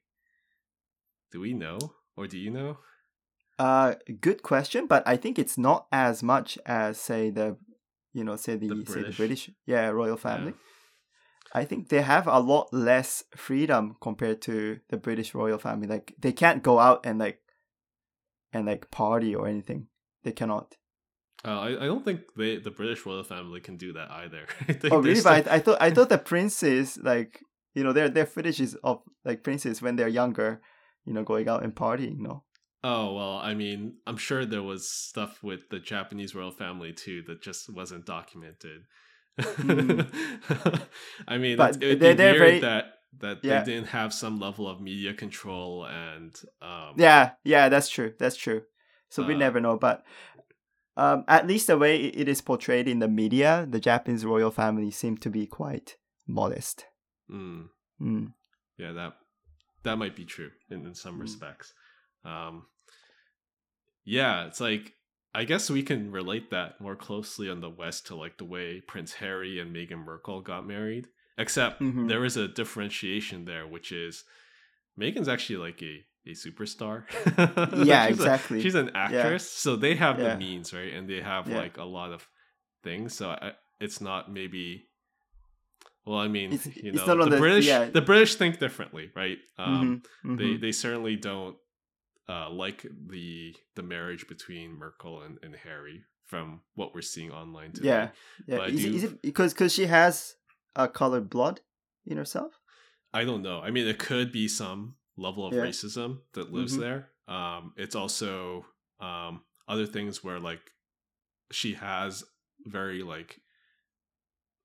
[1.32, 1.78] Do we know,
[2.16, 2.78] or do you know?
[3.58, 7.56] Uh, good question, but I think it's not as much as say the,
[8.12, 10.52] you know, say the, the say the British, yeah, royal family.
[10.52, 10.58] Yeah.
[11.52, 15.88] I think they have a lot less freedom compared to the British royal family.
[15.88, 17.40] Like they can't go out and like
[18.52, 19.88] and like party or anything.
[20.24, 20.76] They cannot.
[21.44, 24.46] Uh, I, I don't think they the British royal family can do that either.
[24.90, 25.14] oh really?
[25.14, 25.32] Still...
[25.32, 27.40] But I, I thought I thought the princes like
[27.74, 30.60] you know they're they're fetishes of like princes when they're younger,
[31.04, 32.18] you know, going out and partying.
[32.18, 32.44] No.
[32.84, 37.22] Oh well, I mean, I'm sure there was stuff with the Japanese royal family too
[37.26, 38.82] that just wasn't documented.
[39.38, 40.80] Mm.
[41.28, 42.84] I mean, but it would they're, be they're weird very, that
[43.20, 43.62] that yeah.
[43.62, 48.12] they didn't have some level of media control and um, yeah, yeah, that's true.
[48.18, 48.62] That's true.
[49.08, 50.04] So uh, we never know, but
[50.96, 54.90] um, at least the way it is portrayed in the media, the Japanese royal family
[54.90, 55.96] seem to be quite
[56.26, 56.86] modest.
[57.30, 57.68] Mm.
[58.00, 58.32] Mm.
[58.76, 59.14] Yeah, that
[59.84, 61.22] that might be true in, in some mm.
[61.22, 61.72] respects.
[62.24, 62.66] Um,
[64.04, 64.94] yeah, it's like
[65.38, 68.80] I guess we can relate that more closely on the West to like the way
[68.80, 71.06] Prince Harry and Meghan Markle got married.
[71.38, 72.08] Except mm-hmm.
[72.08, 74.24] there is a differentiation there, which is
[75.00, 77.04] Meghan's actually like a a superstar.
[77.86, 78.58] yeah, she's exactly.
[78.58, 79.60] A, she's an actress, yeah.
[79.60, 80.30] so they have yeah.
[80.30, 80.92] the means, right?
[80.92, 81.58] And they have yeah.
[81.58, 82.26] like a lot of
[82.82, 83.14] things.
[83.14, 84.88] So I, it's not maybe.
[86.04, 89.38] Well, I mean, it's, you know, the, the, British the British think differently, right?
[89.56, 90.32] Um, mm-hmm.
[90.32, 90.36] Mm-hmm.
[90.36, 91.54] They they certainly don't
[92.28, 97.72] uh, like the the marriage between Markle and, and Harry from what we're seeing online
[97.72, 97.88] today.
[97.88, 98.08] Yeah,
[98.46, 98.56] yeah.
[98.58, 100.36] But is, do, it, is it because because she has
[100.76, 101.60] a colored blood
[102.06, 102.60] in herself?
[103.12, 103.60] I don't know.
[103.60, 105.62] I mean, it could be some level of yeah.
[105.62, 106.82] racism that lives mm-hmm.
[106.82, 107.08] there.
[107.26, 108.66] Um, it's also
[109.00, 110.60] um, other things where like
[111.50, 112.24] she has
[112.66, 113.40] very like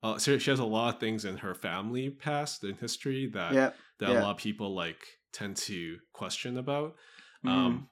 [0.02, 3.54] uh, so she has a lot of things in her family past and history that
[3.54, 3.70] yeah.
[4.00, 4.20] that yeah.
[4.20, 5.00] a lot of people like
[5.32, 6.96] tend to question about.
[7.46, 7.50] Mm.
[7.50, 7.90] Um,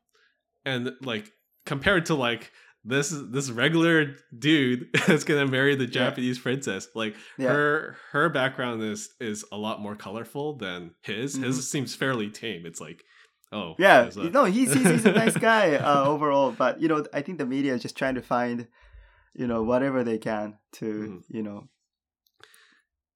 [0.66, 1.32] and like
[1.66, 2.52] compared to like
[2.84, 6.44] this this regular dude that's gonna marry the Japanese yeah.
[6.44, 6.88] princess.
[6.96, 7.50] Like yeah.
[7.50, 11.36] her her background is is a lot more colorful than his.
[11.36, 11.44] Mm-hmm.
[11.44, 12.66] His seems fairly tame.
[12.66, 13.04] It's like
[13.52, 14.30] oh yeah, a...
[14.30, 16.52] no, he's, he's he's a nice guy uh, overall.
[16.52, 18.68] But you know, I think the media is just trying to find
[19.34, 21.36] you know whatever they can to mm-hmm.
[21.36, 21.68] you know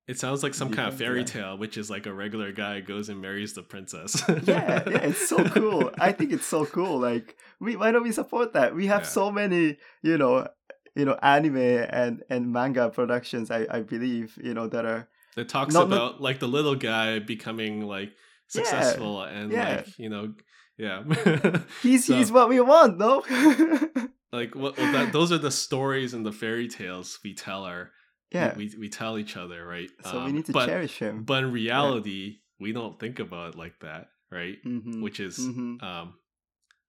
[0.08, 3.10] it sounds like some kind of fairy tale, which is like a regular guy goes
[3.10, 4.24] and marries the princess.
[4.28, 5.92] yeah, yeah, it's so cool.
[6.00, 7.00] I think it's so cool.
[7.00, 8.76] Like, we why don't we support that?
[8.76, 9.08] We have yeah.
[9.08, 10.48] so many, you know,
[10.96, 13.50] you know, anime and and manga productions.
[13.50, 15.10] I I believe you know that are.
[15.38, 16.22] It talks not, about not...
[16.22, 18.12] like the little guy becoming like
[18.48, 20.34] successful yeah, and like you know
[20.78, 21.04] Yeah.
[21.82, 23.24] he's So- he's what we want, no?
[24.32, 27.92] like what well, that those are the stories and the fairy tales we tell our
[28.36, 28.56] yeah.
[28.56, 29.90] we, we tell each other, right?
[30.04, 31.24] so we Um, need to but, cherish him.
[31.24, 34.58] But in reality, we don't think about it like that, right?
[34.66, 35.82] Mhm, Which is mhm.
[35.84, 36.14] um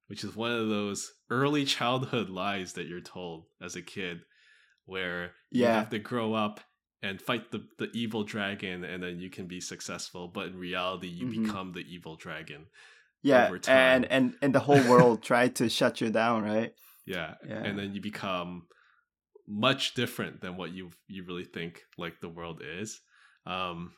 [0.09, 4.21] which is one of those early childhood lies that you're told as a kid
[4.85, 6.61] where you have to grow up
[7.03, 11.09] and fight the, the evil dragon and then you can be successful but in reality
[11.09, 11.45] you Mhm.
[11.45, 12.67] become the evil dragon
[13.23, 16.73] yeah, and and and the whole world tried to shut you down, right?
[17.07, 17.35] yeah.
[17.49, 17.63] Yeah.
[17.67, 18.69] and then you become
[19.49, 23.01] much different than what you you really think like the world is
[23.47, 23.93] um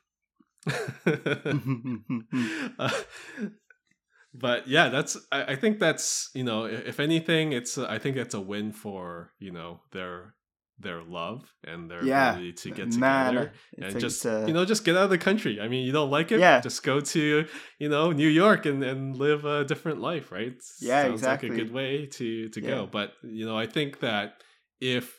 [2.79, 2.91] Uh,
[4.35, 8.17] but yeah that's I, I think that's you know if anything it's a- i think
[8.17, 10.35] it's a win for you know their
[10.81, 14.85] their love and their Yeah, ability to get Man, together and just you know just
[14.85, 16.61] get out of the country i mean you don't like it Yeah.
[16.61, 17.47] just go to
[17.79, 21.49] you know new york and, and live a different life right Yeah, Sounds exactly.
[21.51, 22.69] like a good way to to Yeah.
[22.69, 24.43] go but you know i think that
[24.81, 25.19] if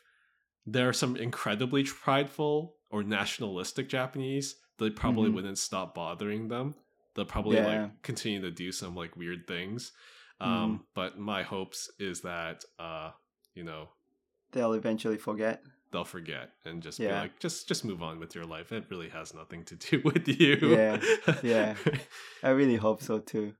[0.73, 4.47] there are some incredibly prideful or nationalistic japanese
[4.77, 5.33] they probably Mhm.
[5.35, 6.75] wouldn't stop bothering them
[7.13, 7.65] they'll probably Yeah.
[7.71, 9.91] like continue to do some like weird things
[10.41, 10.83] um Mm-hmm.
[10.99, 13.11] but my hopes is that uh
[13.55, 13.89] you know
[14.51, 15.61] They'll eventually forget.
[15.91, 17.13] they'll forget and just Yeah.
[17.15, 20.01] be like just just move on with your life it really has nothing to do
[20.09, 20.95] with you Yeah,
[21.43, 21.75] yeah.
[22.43, 23.53] I really hope so too.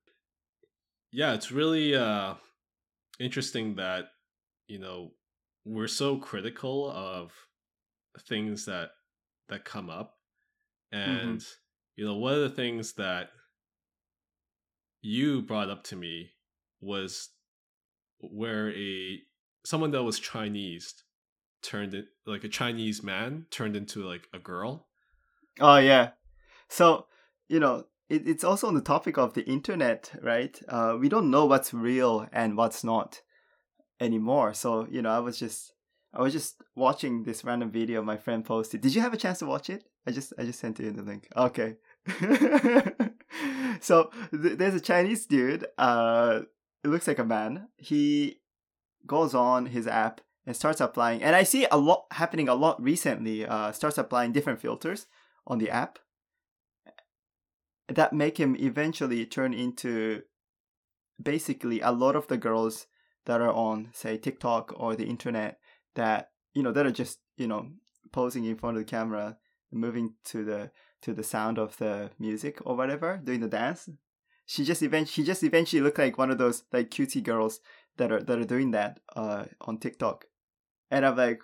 [1.12, 2.36] yeah it's really uh
[3.20, 4.06] interesting that
[4.68, 5.12] you know
[5.66, 7.32] we're so critical of
[8.28, 8.92] things that
[9.50, 10.16] that come up
[10.92, 11.30] Mm-hmm.
[11.30, 11.46] and
[11.96, 13.30] you know one of the things that
[15.02, 16.32] you brought up to me
[16.82, 17.30] was
[18.22, 19.20] where a
[19.64, 20.96] someone that was chinese
[21.62, 24.88] turned it like a chinese man turned into like a girl
[25.60, 26.12] Oh yeah.
[26.70, 27.06] So
[27.50, 30.58] you know, it, it's also on the topic of the internet, right?
[30.70, 33.22] Uh, we don't know what's real and what's not
[34.00, 34.54] anymore.
[34.54, 35.74] So you know, I was just
[36.14, 38.82] I was just watching this random video my friend posted.
[38.82, 39.86] Did you have a chance to watch it?
[40.08, 41.28] I just I just sent you the link.
[41.36, 41.76] Okay.
[43.82, 45.66] so th- there's a Chinese dude.
[45.78, 46.42] Uh,
[46.84, 47.68] it looks like a man.
[47.78, 48.40] He
[49.06, 52.82] goes on his app and starts applying, and I see a lot happening a lot
[52.82, 53.46] recently.
[53.46, 55.06] Uh, starts applying different filters
[55.46, 56.00] on the app
[57.88, 60.24] that make him eventually turn into
[61.22, 62.88] basically a lot of the girls
[63.26, 65.60] that are on say TikTok or the internet
[65.96, 67.68] that you know that are just you know
[68.12, 69.38] posing in front of the camera
[69.72, 73.90] moving to the to the sound of the music or whatever doing the dance.
[74.46, 77.60] She just event she just eventually looked like one of those like cutesy girls
[77.98, 80.26] that are that are doing that uh on TikTok.
[80.90, 81.42] And I'm like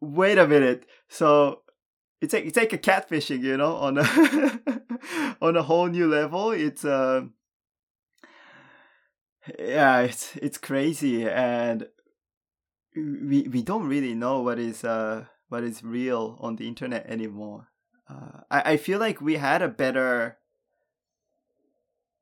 [0.00, 0.86] wait a minute.
[1.08, 1.62] So
[2.20, 4.60] it's like it's like a catfishing, you know, on a
[5.40, 6.50] on a whole new level.
[6.50, 7.22] It's uh,
[9.58, 11.88] yeah, it's it's crazy, and
[12.96, 17.68] we we don't really know what is uh what is real on the internet anymore.
[18.08, 20.38] Uh, I I feel like we had a better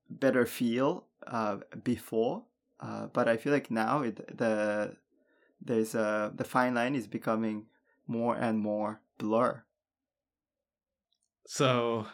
[0.09, 2.45] better feel uh before,
[2.81, 4.97] uh, but I feel like now it the
[5.61, 7.67] there's uh the fine line is becoming
[8.07, 9.65] more and more blur.
[11.47, 12.07] So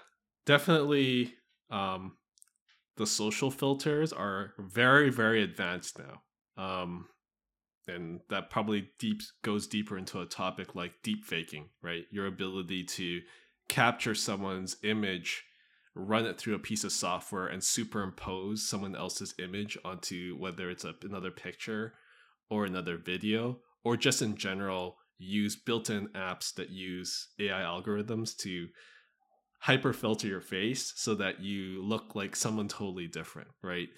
[0.44, 1.34] definitely
[1.70, 2.17] um
[2.98, 6.22] the social filters are very very advanced now.
[6.62, 7.06] Um
[7.86, 12.04] and that probably deep goes deeper into a topic like deep faking, right?
[12.10, 13.22] Your ability to
[13.68, 15.44] capture someone's image,
[15.94, 20.84] run it through a piece of software and superimpose someone else's image onto whether it's
[20.84, 21.94] a, another picture
[22.50, 28.68] or another video or just in general use built-in apps that use AI algorithms to
[29.58, 33.88] hyper filter your face so that you look like someone totally different right?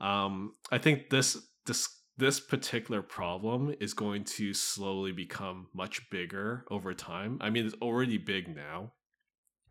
[0.00, 6.66] Um i think this this this particular problem is going to slowly become much bigger
[6.70, 7.38] over time.
[7.40, 8.92] I mean it's already big now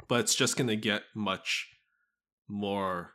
[0.08, 1.70] but it's just going to get much
[2.50, 3.14] more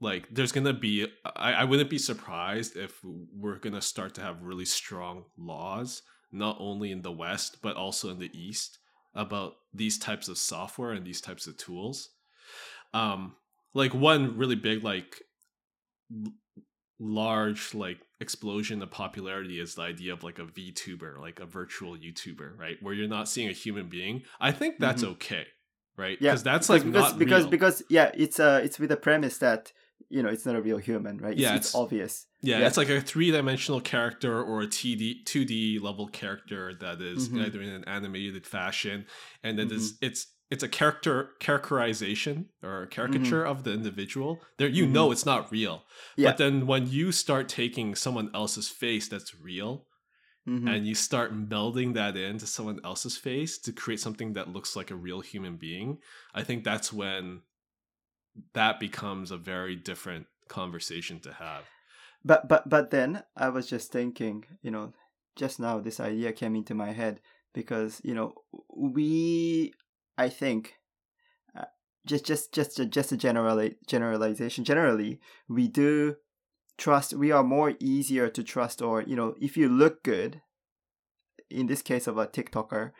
[0.00, 1.06] like there's going to be
[1.36, 6.02] I, I wouldn't be surprised if we're going to start to have really strong laws
[6.32, 8.78] not only in the west but also in the east
[9.14, 12.10] about these types of software and these types of tools.
[12.92, 13.34] Um,
[13.74, 15.22] like one really big, like
[16.98, 21.96] large, like explosion of popularity is the idea of like a VTuber, like a virtual
[21.96, 22.76] YouTuber, right?
[22.80, 24.22] Where you're not seeing a human being.
[24.40, 25.46] I think that's okay,
[25.96, 26.16] right?
[26.20, 27.50] Yeah, Because that's like because not because real.
[27.50, 29.72] because yeah, it's uh it's with the premise that
[30.10, 31.32] you know it's not a real human, right?
[31.32, 32.26] It's, Yeah, it's, it's- obvious.
[32.42, 32.66] Yeah, Yeah.
[32.66, 37.46] it's like a three dimensional character or a TD, 2D level character that is Mhm.
[37.46, 39.06] either in an animated fashion.
[39.42, 40.04] And then Mm-hmm.
[40.06, 43.50] it's it's a character characterization or a caricature Mm-hmm.
[43.50, 44.40] of the individual.
[44.58, 45.84] There you know it's not real.
[46.16, 46.30] Yeah.
[46.30, 49.86] But then when you start taking someone else's face that's real
[50.46, 50.68] Mhm.
[50.68, 54.90] and you start melding that into someone else's face to create something that looks like
[54.90, 55.98] a real human being,
[56.34, 57.40] I think that's when
[58.54, 61.64] that becomes a very different conversation to have.
[62.24, 64.92] But but but then I was just thinking, you know,
[65.36, 67.20] just now this idea came into my head
[67.52, 68.34] because you know
[68.74, 69.72] we,
[70.16, 70.74] I think,
[71.56, 71.66] uh,
[72.06, 74.64] just just just just a general generalization.
[74.64, 76.16] Generally, we do
[76.78, 77.14] trust.
[77.14, 80.42] We are more easier to trust, or you know, if you look good.
[81.50, 82.90] In this case of a TikToker,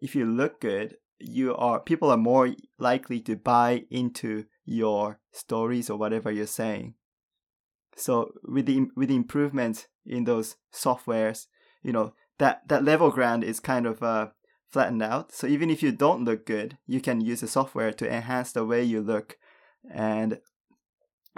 [0.00, 5.88] if you look good, you are people are more likely to buy into your stories
[5.88, 6.94] or whatever you're saying.
[7.96, 11.46] So with the with the improvements in those softwares,
[11.82, 14.28] you know that that level ground is kind of uh,
[14.70, 15.32] flattened out.
[15.32, 18.64] So even if you don't look good, you can use the software to enhance the
[18.64, 19.38] way you look,
[19.92, 20.38] and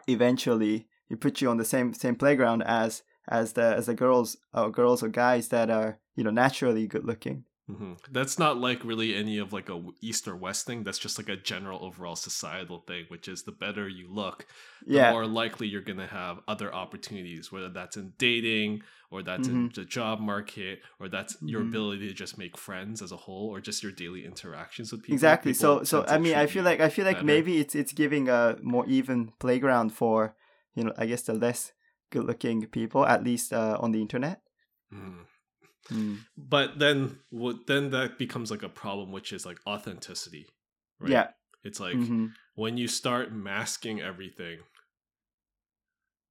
[0.06, 4.36] eventually it puts you on the same same playground as as the as the girls
[4.52, 7.44] or girls or guys that are you know naturally good looking.
[7.76, 10.82] Hmm That's not like really any of like a east or west thing.
[10.82, 14.46] That's just like a general overall societal thing, which is the better you look,
[14.90, 19.48] the Yeah, more likely you're gonna have other opportunities, whether that's in dating or that's
[19.48, 19.74] in Mhm.
[19.74, 21.68] the job market or that's your Mhm.
[21.68, 25.14] ability to just make friends as a whole or just your daily interactions with people.
[25.14, 25.52] exactly.
[25.52, 27.22] So People so to I mean I feel like I feel like better.
[27.22, 30.34] maybe it's it's giving a more even playground for
[30.74, 31.72] you know I guess the less
[32.10, 34.42] good looking people at least uh, on the internet.
[34.90, 35.26] Mhm.
[35.90, 36.18] Mm.
[36.36, 40.46] But then, what then that becomes like a problem, which is like authenticity,
[40.98, 41.10] right?
[41.12, 41.28] Yeah.
[41.64, 44.58] It's like hmm when you start masking everything,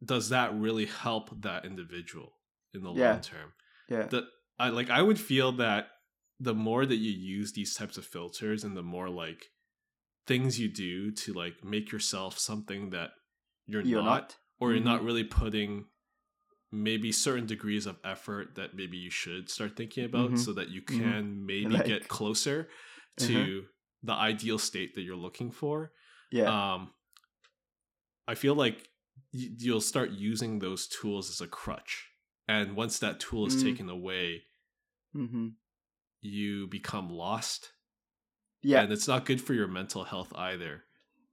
[0.04, 2.34] does that really help that individual
[2.74, 3.12] in the Yeah.
[3.14, 3.54] long term?
[3.89, 4.08] Yeah.
[4.08, 4.28] The
[4.58, 5.88] I like I would feel that
[6.39, 9.47] the more that you use these types of filters and the more like
[10.28, 13.12] things you do to like make yourself something that
[13.66, 14.38] you're, You're not, not.
[14.60, 14.86] or you're Mhm.
[14.86, 15.86] not really putting
[16.72, 20.38] maybe certain degrees of effort that maybe you should start thinking about Mhm.
[20.39, 20.99] so that you Mhm.
[21.01, 22.70] can maybe Like- get closer
[23.17, 23.67] to
[24.03, 25.93] the ideal state that you're looking for
[26.32, 26.74] Yeah.
[26.76, 26.93] um
[28.28, 28.89] i feel like
[29.34, 32.07] y- you'll start using those tools as a crutch
[32.47, 33.63] and once that tool is Mm.
[33.63, 34.45] taken away
[35.13, 35.49] hmm
[36.22, 37.74] you become lost
[38.61, 38.82] Yeah.
[38.84, 40.86] and it's not good for your mental health either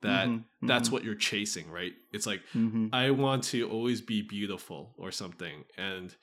[0.02, 2.88] that Mhm, that's mhm, what you're chasing right it's like mhm.
[2.92, 5.64] I want to always be beautiful or something.
[5.76, 6.14] And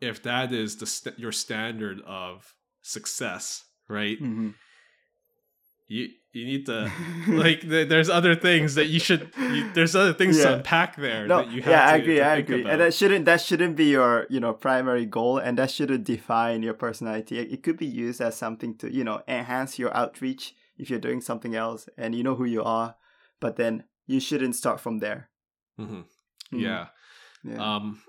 [0.00, 4.18] if that is the st- your standard of success, right?
[4.22, 4.54] Mhm.
[5.88, 6.90] You you need to
[7.28, 10.54] like th- there's other things that you should you, there's other things to Yeah.
[10.56, 12.72] unpack there no, that you have yeah, to, I agree, I agree, about.
[12.72, 16.62] and that shouldn't that shouldn't be your you know primary goal, and that shouldn't define
[16.62, 17.38] your personality.
[17.38, 21.00] It it could be used as something to you know enhance your outreach if you're
[21.00, 22.94] doing something else, and you know who you are,
[23.40, 25.30] but then you shouldn't start from there.
[25.78, 26.04] Mhm.
[26.52, 26.80] Mhm.
[26.80, 26.88] Yeah.
[27.44, 28.02] yeah, Um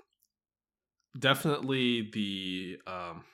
[1.18, 3.24] definitely the um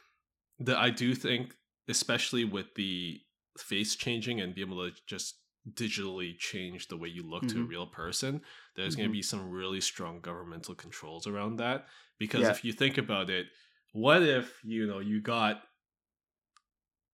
[0.59, 1.57] the I do think
[1.88, 3.20] especially with the
[3.59, 5.42] face changing and being able to just
[5.72, 7.66] digitally change the way you look to a Mhm.
[7.66, 8.42] real person,
[8.76, 11.86] there's going to be some really strong governmental controls around that
[12.18, 12.51] because Yeah.
[12.51, 13.49] if you think about it,
[13.92, 15.64] what if, you know, you got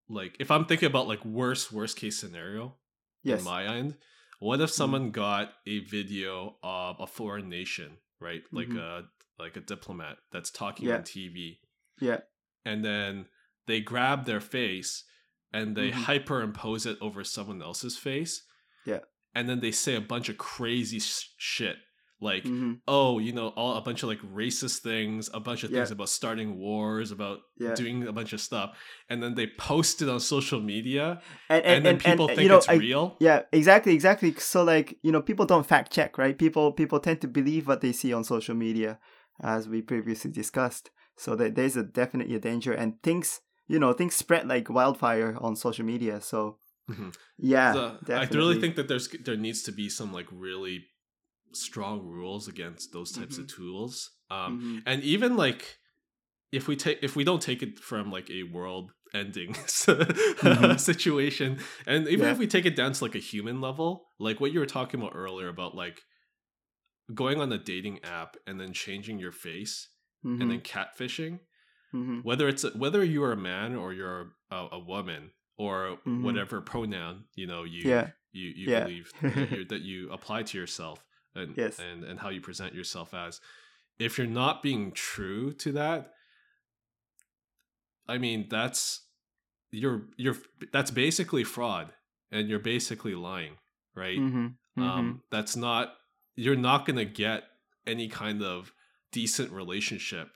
[0.09, 2.77] like if I'm thinking about like worst worst case scenario,
[3.23, 3.97] yes, in my end.
[4.43, 8.43] What if someone got a video of a foreign nation, right?
[8.51, 8.77] Like Mhm.
[8.77, 10.97] a like a diplomat that's talking Yeah.
[10.97, 11.61] on TV,
[12.01, 12.19] yeah,
[12.65, 13.29] and then
[13.67, 15.05] they grab their face
[15.53, 16.03] and they Mhm.
[16.03, 18.45] hyperimpose it over someone else's face.
[18.85, 18.99] Yeah.
[19.33, 21.77] And then they say a bunch of crazy sh- shit
[22.23, 25.71] like hmm oh, you know, all a bunch of like racist things, a bunch of
[25.71, 25.77] Yeah.
[25.79, 28.77] things about starting wars, about yeah, doing a bunch of stuff,
[29.09, 32.49] and then they post it on social media, and and, then people and, think you
[32.49, 33.15] know, it's I- real.
[33.19, 34.33] Yeah, exactly, exactly.
[34.35, 36.37] So like, you know, people don't fact check, right?
[36.37, 38.99] People people tend to believe what they see on social media
[39.41, 40.89] as we previously discussed.
[41.15, 45.37] So that there's a definitely a danger and things, you know, things spread like wildfire
[45.39, 46.19] on social media.
[46.21, 46.57] So
[46.89, 47.15] Mhm.
[47.37, 47.71] yeah,
[48.05, 50.87] The- I really think that there's there needs to be some like really
[51.55, 54.11] strong rules against those types of tools.
[54.29, 54.83] Um, Mhm.
[54.85, 55.79] and even like
[56.51, 59.53] if we take if we don't take it from like a world ending
[60.43, 60.79] Mhm.
[60.79, 62.31] situation and even Yeah.
[62.31, 64.99] if we take it down to like a human level like what you were talking
[64.99, 66.01] about earlier about like
[67.13, 69.89] going on a dating app and then changing your face
[70.23, 71.39] and then catfishing
[71.93, 72.23] Mhm.
[72.23, 76.23] whether it's whether you're a man or you're a, a woman or Mhm.
[76.23, 78.11] whatever pronoun you know you Yeah.
[78.31, 78.79] you, you Yeah.
[78.79, 81.05] believe that, you that you apply to yourself
[81.35, 81.79] and, Yes.
[81.79, 83.41] and and how you present yourself as
[83.99, 86.11] if you're not being true to that
[88.07, 89.01] i mean that's
[89.71, 90.35] you're you're
[90.71, 91.91] that's basically fraud
[92.31, 93.53] and you're basically lying,
[93.95, 94.17] right?
[94.17, 94.45] Mm-hmm.
[94.45, 94.83] Mm-hmm.
[94.83, 95.93] Um, that's not
[96.35, 97.43] you're not gonna get
[97.85, 98.71] any kind of
[99.11, 100.29] decent relationship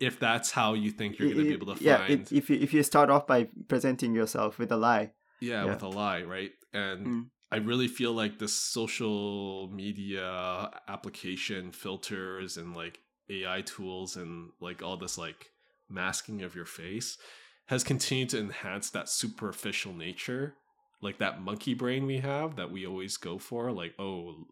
[0.00, 2.56] if that's how you think you're gonna be able to yeah, find it, if you
[2.58, 5.12] if you start off by presenting yourself with a lie.
[5.40, 5.70] yeah, yeah.
[5.70, 6.52] with a lie, right?
[6.72, 7.26] And Mm.
[7.50, 12.98] I really feel like the social media application filters and like
[13.30, 15.50] AI tools and like all this like
[15.88, 17.18] masking of your face
[17.66, 20.54] has continued to enhance that superficial nature,
[21.00, 24.46] like that monkey brain we have that we always go for, like oh,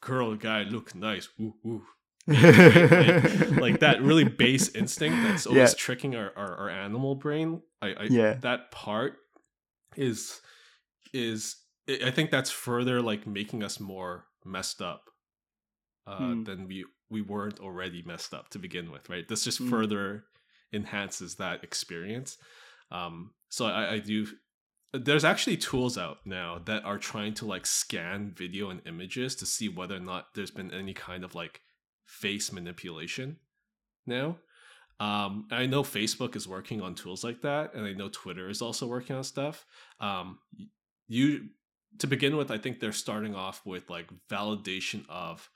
[0.00, 1.82] girl, guy, look nice, woo woo,
[2.26, 5.78] like that really base instinct that's always Yeah.
[5.78, 7.62] tricking our, our, our animal brain.
[7.80, 8.34] I, I Yeah.
[8.40, 9.14] that part
[9.96, 10.40] is
[11.14, 11.56] is
[11.88, 15.10] I think that's further like making us more messed up
[16.06, 16.44] uh, Hmm.
[16.44, 19.26] than we we weren't already messed up to begin with, right?
[19.28, 19.70] This just Hmm.
[19.70, 20.24] further
[20.72, 22.36] enhances that experience.
[22.90, 24.26] Um, so I, I do.
[24.92, 29.46] There's actually tools out now that are trying to like scan video and images to
[29.46, 31.60] see whether or not there's been any kind of like
[32.04, 33.36] face manipulation
[34.06, 34.38] now.
[35.00, 38.60] Um, I know Facebook is working on tools like that, and I know Twitter is
[38.62, 39.64] also working on stuff.
[40.00, 40.38] Um,
[41.06, 41.50] you
[41.98, 45.50] to begin with, I think they're starting off with like validation of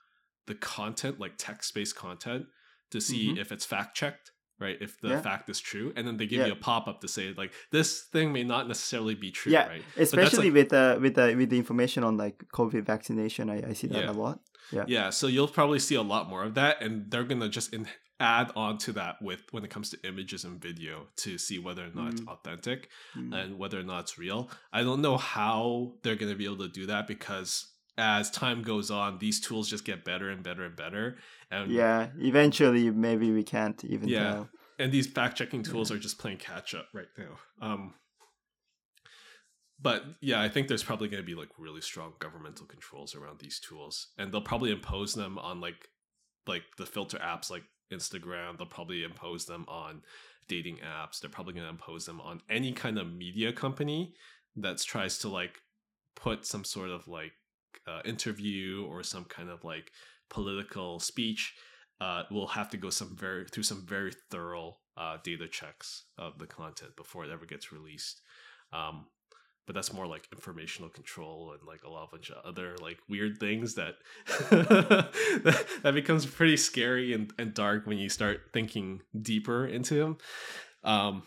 [0.47, 2.45] the content, like text-based content,
[2.91, 3.39] to see Mhm.
[3.39, 4.77] if it's fact checked, right?
[4.81, 5.21] If the Yeah.
[5.21, 6.47] fact is true, and then they give Yeah.
[6.47, 9.83] you a pop-up to say like this thing may not necessarily be true, yeah, right?
[9.97, 13.49] especially like- with the with the with the information on like COVID vaccination.
[13.49, 14.11] I, I see that Yeah.
[14.11, 14.39] a lot.
[14.71, 14.85] Yeah.
[14.87, 17.87] Yeah, so you'll probably see a lot more of that, and they're gonna just in-
[18.23, 21.83] add on to that with when it comes to images and video to see whether
[21.85, 22.27] or not it's Mm.
[22.29, 23.33] authentic Mm.
[23.37, 24.49] and whether or not it's real.
[24.71, 27.67] I don't know how they're gonna be able to do that because
[27.97, 31.17] as time goes on, these tools just get better and better and better,
[31.51, 34.31] and Yeah, eventually maybe we can't even Yeah.
[34.33, 34.49] tell.
[34.79, 37.37] and these fact checking tools are just playing catch up right now.
[37.61, 37.93] Um,
[39.79, 43.39] but yeah, I think there's probably going to be like really strong governmental controls around
[43.39, 45.89] these tools, and they'll probably impose them on like
[46.47, 47.63] like the filter apps like
[47.93, 48.57] Instagram.
[48.57, 50.01] They'll probably impose them on
[50.47, 51.19] dating apps.
[51.19, 54.13] They're probably going to impose them on any kind of media company
[54.55, 55.61] that tries to like
[56.15, 57.33] put some sort of like
[57.87, 59.91] uh, interview or some kind of like
[60.29, 61.53] political speech
[62.01, 66.37] uh, will have to go some very through some very thorough uh, data checks of
[66.37, 68.21] the content before it ever gets released.
[68.71, 69.05] Um,
[69.65, 72.97] but that's more like informational control and like a lot of bunch of other like
[73.07, 73.95] weird things that
[75.83, 80.17] that, becomes pretty scary and, and dark when you start thinking deeper into them.
[80.83, 81.23] Um,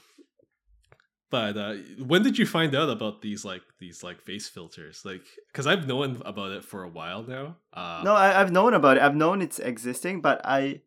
[1.31, 5.03] but uh, when did you find out about these like these like face filters?
[5.05, 7.57] Like, because I've known about it for a while now.
[7.73, 9.03] Uh, No, I, I've known about it.
[9.03, 10.83] I've known it's existing, but I,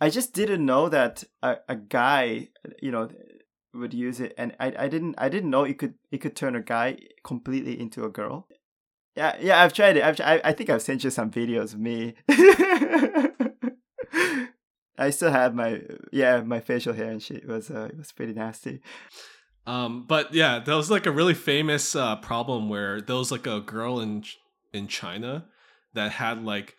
[0.00, 3.08] I just didn't know that a, a guy, you know,
[3.74, 6.56] would use it, and I, I didn't I didn't know it could it could turn
[6.56, 8.48] a guy completely into a girl.
[9.16, 10.04] Yeah, yeah, I've tried it.
[10.04, 12.14] I've I, I think I've sent you some videos of me.
[14.96, 17.38] I still have my yeah my facial hair and shit.
[17.38, 18.80] It was uh, it was pretty nasty.
[19.66, 23.46] Um, but yeah, there was like a really famous uh, problem where there was like
[23.46, 24.24] a girl in
[24.72, 25.46] in China
[25.94, 26.76] that had like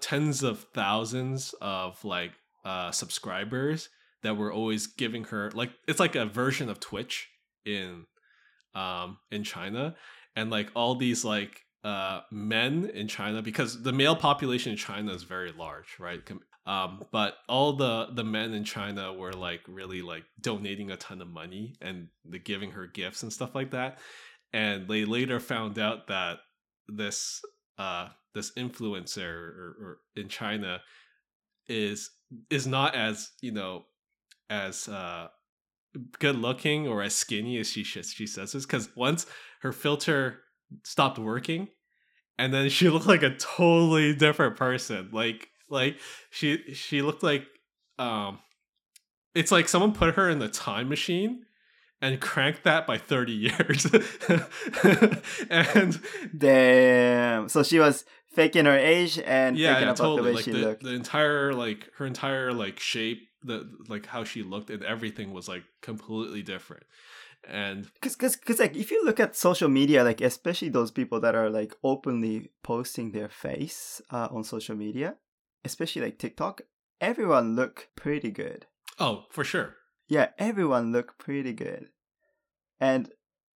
[0.00, 2.32] tens of thousands of like
[2.64, 3.88] uh, subscribers
[4.26, 7.28] that were always giving her like it's like a version of Twitch
[7.64, 8.06] in
[8.74, 9.94] um in China,
[10.34, 15.12] and like all these like uh men in China because the male population in China
[15.12, 16.20] is very large, right?
[16.66, 21.22] Um, but all the the men in China were like really like donating a ton
[21.22, 23.98] of money and the giving her gifts and stuff like that.
[24.52, 26.38] And they later found out that
[26.88, 27.40] this
[27.78, 30.80] uh this influencer or, or in China
[31.68, 32.10] is
[32.50, 33.84] is not as you know
[34.48, 35.28] as uh
[36.18, 39.26] good looking or as skinny as she sh- she says this because once
[39.62, 40.40] her filter
[40.84, 41.68] stopped working
[42.38, 45.98] and then she looked like a totally different person like like
[46.30, 47.46] she she looked like
[47.98, 48.38] um
[49.34, 51.42] it's like someone put her in the time machine
[52.00, 53.86] and cranked that by 30 years
[55.50, 56.00] and
[56.36, 57.48] Damn.
[57.48, 60.58] So she was faking her age and yeah, yeah totally the way like she the,
[60.58, 60.82] looked.
[60.82, 65.48] the entire like her entire like shape the like how she looked and everything was
[65.48, 66.84] like completely different
[67.48, 71.20] and Cause, cause, cause, like, if you look at social media, like, especially those people
[71.20, 75.16] that are like openly posting their face uh, on social media,
[75.64, 76.62] especially like TikTok,
[77.00, 78.66] everyone look pretty good.
[78.98, 79.76] oh for sure
[80.08, 81.90] Yeah, everyone look pretty good.
[82.80, 83.10] And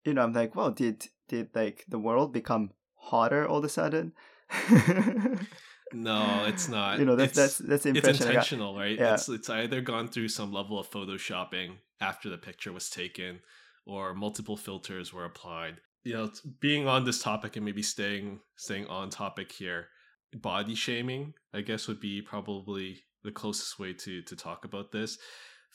[0.04, 3.68] you know, I'm like, well, did did like the world become hotter all of a
[3.68, 4.12] sudden?
[5.92, 8.30] no it's not You know, that's It's- that's that's the it's impression I got.
[8.34, 9.14] intentional right Yeah.
[9.14, 13.40] it's it's either gone through some level of photoshopping after the picture was taken
[13.86, 16.30] or multiple filters were applied you know
[16.60, 19.88] being on this topic and maybe staying staying on topic here
[20.34, 25.18] body shaming i guess would be probably the closest way to to talk about this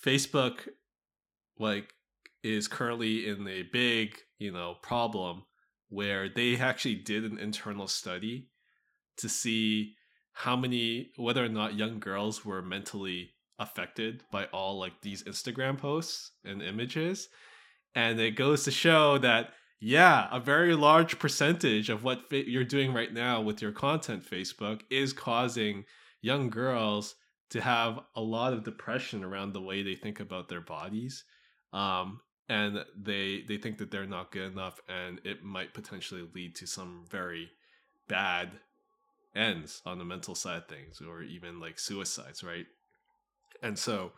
[0.04, 0.68] facebook
[1.60, 1.94] like
[2.44, 5.44] is currently in a big you know problem
[5.90, 8.48] where they actually did an internal study
[9.18, 9.94] to see
[10.36, 15.78] how many whether or not young girls were mentally affected by all like these instagram
[15.78, 17.30] posts and images
[17.96, 22.64] and it goes to show that yeah, a very large percentage of what fa- you're
[22.64, 25.86] doing right now with your content, Facebook, is causing
[26.22, 27.16] young girls
[27.52, 31.24] to have a lot of depression around the way they think about their bodies.
[31.74, 36.56] Um, and they they think that they're not good enough and it might potentially lead
[36.56, 37.50] to some very
[38.08, 38.52] bad
[39.36, 42.66] ends on the mental side of things or even like suicides right
[43.62, 44.12] and so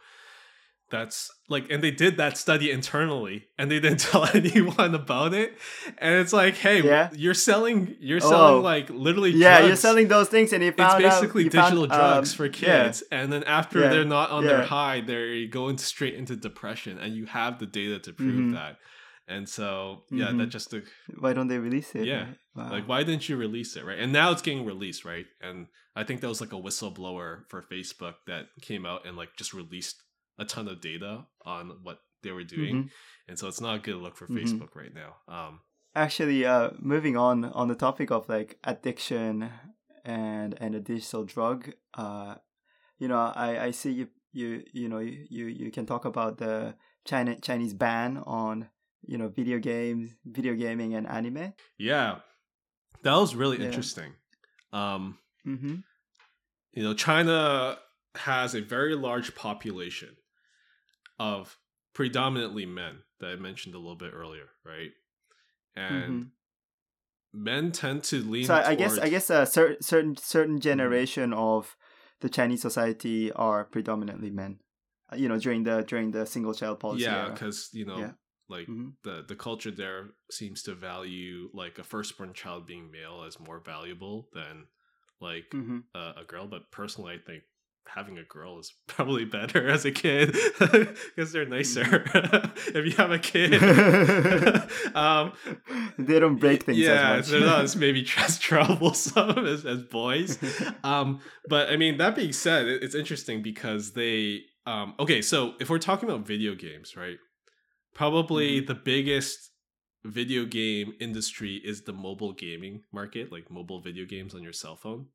[0.89, 5.57] that's like and they did that study internally and they didn't tell anyone about it
[5.97, 7.09] and it's like hey Yeah.
[7.13, 8.61] you're selling you're selling Oh.
[8.61, 11.87] like literally Yeah, you're selling those things, and it's found out- basically you found, digital
[11.87, 12.83] drugs um, for yeah.
[12.83, 13.89] kids and then after Yeah.
[13.89, 17.99] they're not on their high they're going straight into depression and you have the data
[17.99, 18.53] to prove Mhm.
[18.53, 18.77] that
[19.27, 20.49] and so yeah that Mhm.
[20.49, 20.85] just took
[21.19, 22.05] Why don't they release it?
[22.07, 22.23] Yeah.
[22.25, 22.37] right?
[22.55, 22.71] Wow.
[22.71, 26.03] like why didn't you release it right and now it's getting released right and i
[26.03, 30.01] think that was like a whistleblower for facebook that came out and like just released
[30.39, 32.89] a ton of data on what they were doing Mhm.
[33.27, 34.37] and so it's not a good look for Mhm.
[34.37, 35.59] facebook right now um
[35.95, 39.49] Actually, uh, moving on on the topic of like addiction
[40.05, 42.35] and and a digital drug, uh,
[42.99, 43.17] you know,
[43.47, 47.33] I I see you you you know you you, you can talk about the China
[47.41, 48.69] Chinese ban on
[49.07, 51.53] you know video games, video gaming, and anime.
[51.77, 52.19] yeah
[53.03, 53.65] that was really Yeah.
[53.65, 54.11] interesting
[54.73, 55.75] um Mm-hmm.
[56.73, 57.77] you know china
[58.15, 60.17] has a very large population
[61.19, 61.57] of
[61.93, 64.91] predominantly men that i mentioned a little bit earlier right
[65.75, 66.31] and
[67.33, 68.65] men tend to lean Mm-hmm.
[68.65, 70.69] So I, guess I guess a cer- certain certain Mm-hmm.
[70.69, 71.75] generation of
[72.21, 74.59] the Chinese society are predominantly men.
[75.11, 77.03] Uh, You know, during the during the single child policy.
[77.03, 78.11] yeah because you know Yeah.
[78.49, 78.93] Like Mhm.
[79.03, 83.59] the the culture there seems to value like a firstborn child being male as more
[83.59, 84.65] valuable than
[85.19, 85.83] like Mhm.
[85.95, 87.43] a, a girl but personally i think
[87.89, 92.75] having a girl is probably better as a kid because they're nicer Mm-hmm.
[92.77, 93.53] if you have a kid
[94.95, 95.31] um
[95.97, 97.49] they don't break things yeah as they're much.
[97.49, 100.37] not as maybe as troublesome as, as boys
[100.83, 101.19] um
[101.49, 105.69] but i mean that being said it- it's interesting because they um okay so if
[105.69, 107.17] we're talking about video games right
[107.97, 108.65] probably Mm-hmm.
[108.67, 109.51] the biggest
[110.05, 114.77] video game industry is the mobile gaming market like mobile video games on your cell
[114.77, 115.07] phone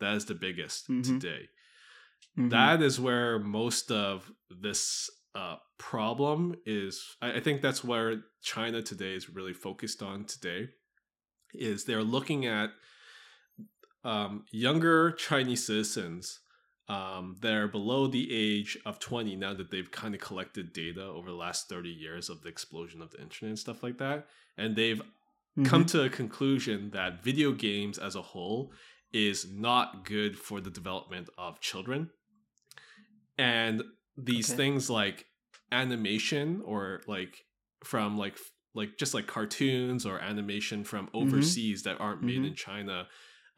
[0.00, 1.02] that is the biggest Mhm.
[1.02, 1.48] today
[2.36, 2.50] Mhm.
[2.50, 8.82] that is where most of this uh, problem is I, I think that's where china
[8.82, 10.70] today is really focused on today
[11.54, 12.70] is they're looking at
[14.04, 16.40] um, younger chinese citizens
[16.90, 21.04] um, that are below the age of 20 now that they've kind of collected data
[21.04, 24.26] over the last 30 years of the explosion of the internet and stuff like that
[24.56, 25.02] and they've
[25.64, 25.90] come Mhm.
[25.92, 28.72] to a conclusion that video games as a whole
[29.12, 32.10] is not good for the development of children.
[33.38, 33.82] And
[34.16, 34.56] these Okay.
[34.56, 35.26] things like
[35.72, 37.44] animation or like
[37.84, 38.36] from like
[38.74, 42.48] like just like cartoons or animation from overseas that aren't made Mhm.
[42.48, 43.08] in China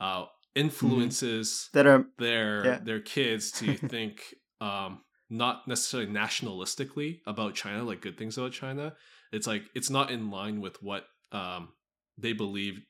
[0.00, 0.24] uh
[0.54, 2.78] influences that are their Yeah.
[2.78, 5.00] their kids to think um
[5.30, 8.94] not necessarily nationalistically about China, like good things about China.
[9.32, 11.68] It's like it's not in line with what um
[12.18, 12.80] they believe.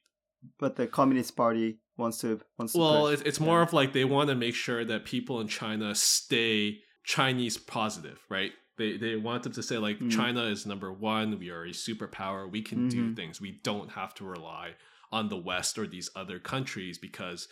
[0.58, 3.20] But the Communist Party wants to wants to Well, push.
[3.24, 3.62] it's, more Yeah.
[3.62, 8.50] of like they want to make sure that people in China stay Chinese positive, right?
[8.76, 10.10] They they want them to say like Mm.
[10.10, 11.38] China is number one.
[11.38, 12.50] We are a superpower.
[12.50, 13.16] We can do Mhm.
[13.16, 13.40] things.
[13.40, 14.74] We don't have to rely
[15.12, 17.48] on the West or these other countries because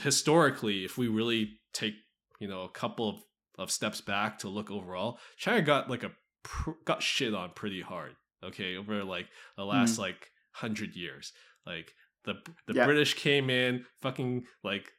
[0.00, 1.94] historically, if we really take
[2.40, 3.16] you know a couple of,
[3.58, 7.80] of steps back to look overall, China got like a pr- got shit on pretty
[7.80, 8.14] hard.
[8.44, 9.26] Okay, over like
[9.56, 9.70] the mm-hmm.
[9.70, 11.32] last like hundred years,
[11.66, 11.92] like
[12.24, 12.34] the
[12.66, 12.86] the Yeah.
[12.86, 14.92] British came in, fucking like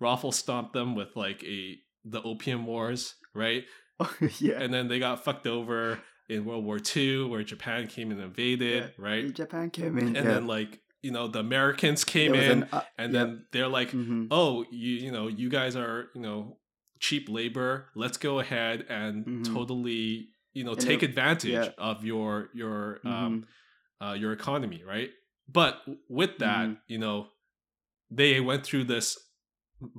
[0.00, 3.64] raffle stomped them with like a the opium wars, right?
[4.38, 4.60] yeah.
[4.60, 8.92] And then they got fucked over in World War II, where Japan came and invaded,
[8.98, 9.32] right?
[9.32, 10.08] Japan came in.
[10.08, 10.22] And yeah.
[10.22, 13.18] then like you know the Americans came in, an, uh, and yeah.
[13.18, 14.28] then they're like, Mhm.
[14.30, 14.52] oh,
[14.84, 16.38] you you know you guys are you know
[17.06, 17.70] cheap labor.
[17.94, 19.44] Let's go ahead and Mhm.
[19.54, 20.02] totally
[20.58, 21.70] you know And take it- advantage yeah.
[21.90, 23.10] of your your Mhm.
[23.18, 23.32] um
[24.02, 25.10] uh, your economy, right?
[25.48, 25.72] But
[26.18, 26.78] with that, Mhm.
[26.92, 27.16] you know,
[28.20, 29.08] they went through this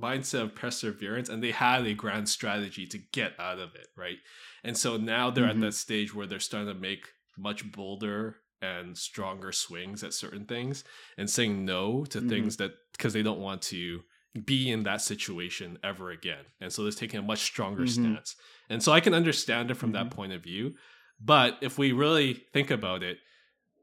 [0.06, 4.18] mindset of perseverance and they had a grand strategy to get out of it, right?
[4.64, 7.04] And so now they're at that stage where they're starting to make
[7.36, 10.84] much bolder and stronger swings at certain things
[11.16, 12.28] and saying no to Mhm.
[12.28, 14.02] things that because they don't want to
[14.44, 16.44] be in that situation ever again.
[16.60, 17.88] And so they're taking a much stronger Mhm.
[17.88, 18.36] stance.
[18.68, 20.10] And so I can understand it from that Mhm.
[20.10, 20.76] point of view.
[21.20, 23.18] But if we really think about it,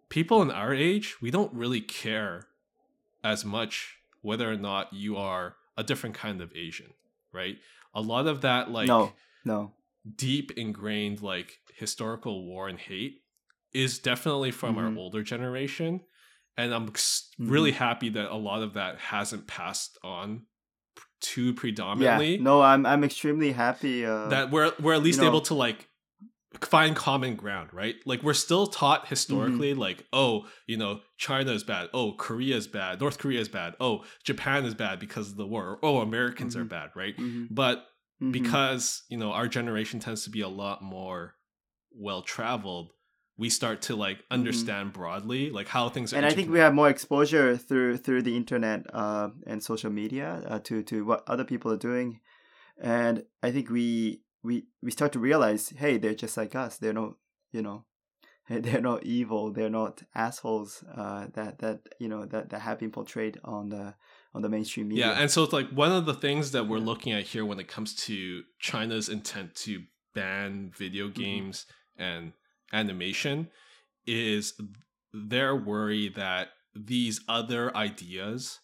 [0.09, 2.47] people in our age, we don't really care
[3.23, 6.93] as much whether or not you are a different kind of Asian,
[7.33, 7.57] right?
[7.93, 9.73] A lot of that like no, no.
[10.15, 13.23] deep ingrained like historical war and hate
[13.83, 14.97] is definitely from our Mhm.
[14.97, 16.01] older generation
[16.57, 17.51] and i'm s- Mm-hmm.
[17.51, 20.45] really happy that a lot of that hasn't passed on
[21.21, 22.61] too Yeah, predominantly no.
[22.61, 24.05] I'm I'm extremely happy.
[24.05, 25.89] Uh, that we're we're at least know- able to like
[26.61, 29.81] find common ground right like we're still taught historically Mm-hmm.
[29.87, 33.73] like oh you know china is bad oh korea is bad north korea is bad
[33.81, 36.69] oh japan is bad because of the war oh americans are Mhm.
[36.69, 37.85] bad right mhm, but
[38.31, 41.35] because you know our generation tends to be a lot more
[41.91, 42.91] well traveled
[43.37, 46.25] we start to like understand broadly like how things are Mm-hmm.
[46.25, 50.41] and I think we have more exposure through through the internet uh, and social media
[50.47, 52.19] uh, to to what other people are doing,
[52.81, 56.77] and I think we we we start to realize, hey, they're just like us.
[56.77, 57.15] They're not,
[57.51, 57.85] you know,
[58.49, 59.51] they're not evil.
[59.51, 60.83] They're not assholes.
[60.95, 63.95] Uh, that that you know that that have been portrayed on the
[64.33, 65.07] on the mainstream media.
[65.07, 66.85] yeah and so it's like one of the things that we're Yeah.
[66.91, 69.83] looking at here when it comes to china's intent to
[70.13, 71.21] ban video Mm-hmm.
[71.21, 71.65] games
[71.97, 72.33] and
[72.75, 73.51] animation
[74.07, 74.59] is
[75.13, 78.59] their worry that these other ideas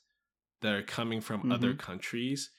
[0.62, 1.76] that are coming from other Mhm.
[1.76, 2.52] countries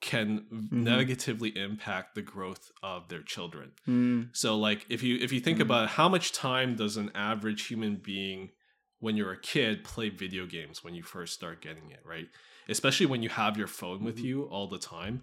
[0.00, 0.66] can Mhm.
[0.70, 5.60] negatively impact the growth of their children Mm, So like if you if you think
[5.60, 5.60] Mhm.
[5.60, 8.52] about how much time does an average human being
[8.98, 12.28] when you're a kid play video games when you first start getting it, right?
[12.68, 14.24] Especially when you have your phone with Mhm.
[14.24, 15.22] you all the time.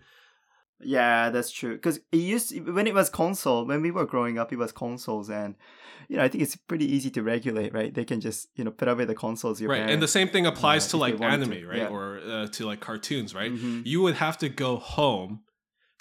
[0.82, 1.76] Yeah, that's true.
[1.76, 5.30] Because it used when it was console, when we were growing up, it was consoles,
[5.30, 5.56] and
[6.10, 7.94] you know I think it's pretty easy to regulate, right?
[7.94, 9.62] They can just you know put away the consoles.
[9.62, 9.90] Your right.
[9.90, 11.78] And the same thing applies uh, to like anime, to, right?
[11.78, 11.88] yeah.
[11.88, 13.52] Or uh, to like cartoons, right?
[13.52, 13.86] Mhm.
[13.86, 15.42] You would have to go home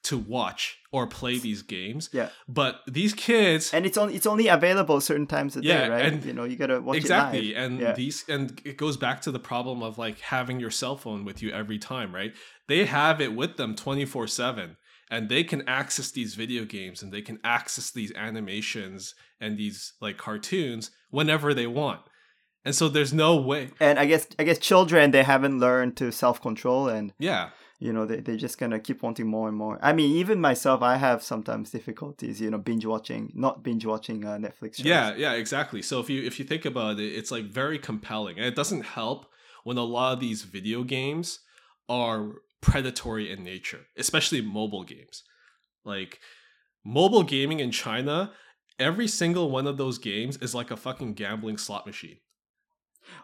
[0.04, 2.10] to watch or play these games.
[2.12, 2.28] Yeah.
[2.48, 6.04] But these kids and it's only it's only available certain times a Yeah, day, right?
[6.06, 7.64] and- you know, you gotta watch exactly it live.
[7.64, 7.92] and Yeah.
[7.92, 11.40] these and it goes back to the problem of like having your cell phone with
[11.42, 12.32] you every time right
[12.68, 14.76] they have it with them 24 7
[15.10, 19.92] and they can access these video games and they can access these animations and these
[20.00, 22.00] like cartoons whenever they want
[22.64, 26.10] and so there's no way And I guess I guess children they haven't learned to
[26.12, 27.50] self control, and yeah
[27.82, 29.78] you know they they're just gonna keep wanting more and more.
[29.82, 34.24] I mean, even myself, I have sometimes difficulties, you know, binge watching, not binge watching
[34.24, 34.86] uh, Netflix shows.
[34.86, 35.82] Yeah, yeah, exactly.
[35.82, 38.82] So if you if you think about it, it's like very compelling, and it doesn't
[38.82, 39.26] help
[39.64, 41.40] when a lot of these video games
[41.88, 45.24] are predatory in nature, especially mobile games.
[45.84, 46.20] Like
[46.84, 48.32] mobile gaming in China,
[48.78, 52.18] every single one of those games is like a fucking gambling slot machine.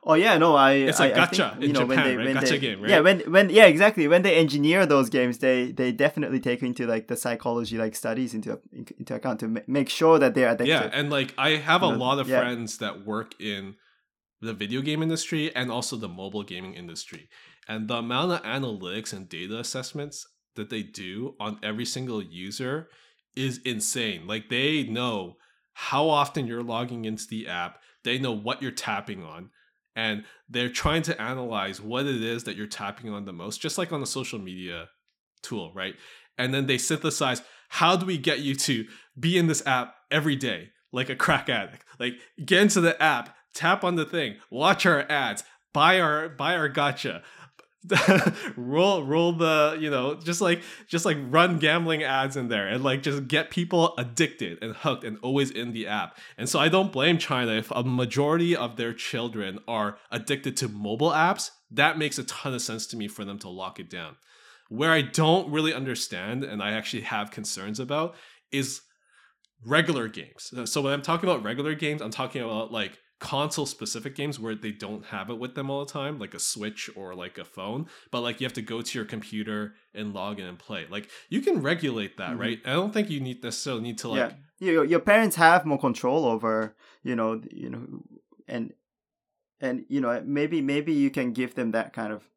[0.05, 0.73] Oh yeah, no, I.
[0.73, 2.27] It's I, I gacha think, in you know, when Japan, they, right?
[2.27, 4.09] when Gacha they, game, Yeah, when when yeah, exactly.
[4.09, 8.35] When they engineer those games, they they definitely take into like the psychology like studies
[8.35, 10.69] into into account to ma- make sure that they're addicted.
[10.69, 12.41] Yeah, and like I have a know, lot of yeah.
[12.41, 13.77] friends that work in
[14.41, 17.29] the video game industry and also the mobile gaming industry.
[17.67, 20.27] And the amount of analytics and data assessments
[20.57, 22.89] that they do on every single user
[23.37, 24.27] is insane.
[24.27, 25.37] Like they know
[25.75, 29.51] how often you're logging into the app, they know what you're tapping on,
[29.99, 33.79] and they're trying to analyze what it is that you're tapping on the most, just
[33.79, 34.89] like on a social media
[35.43, 35.97] tool, right?
[36.39, 38.87] And then they synthesize how do we get you to
[39.19, 43.37] be in this app every day like a crack addict like get into the app
[43.55, 45.45] tap on the thing watch our ads
[45.75, 47.23] buy our buy our gacha
[48.57, 52.83] roll roll the you know just like just like run gambling ads in there and
[52.83, 56.19] like just get people addicted and hooked and always in the app.
[56.37, 60.69] And so i don't blame china if a majority of their children are addicted to
[60.69, 61.51] mobile apps.
[61.71, 64.17] That makes a ton of sense to me for them to lock it down.
[64.69, 68.17] Where i don't really understand and i actually have concerns about
[68.51, 68.83] is
[69.65, 70.53] regular games.
[70.65, 74.55] So when I'm talking about regular games, I'm talking about like console specific games where
[74.55, 77.45] they don't have it with them all the time, like a Switch or like a
[77.45, 80.87] phone, but like you have to go to your computer and log in and play.
[80.89, 82.39] Like you can regulate that, Mhm.
[82.41, 82.61] right?
[82.65, 84.33] I don't think you need necessarily need to like yeah.
[84.61, 87.87] Your your parents have more control over you know you know
[88.49, 88.73] and
[89.61, 92.29] and you know maybe maybe you can give them that kind of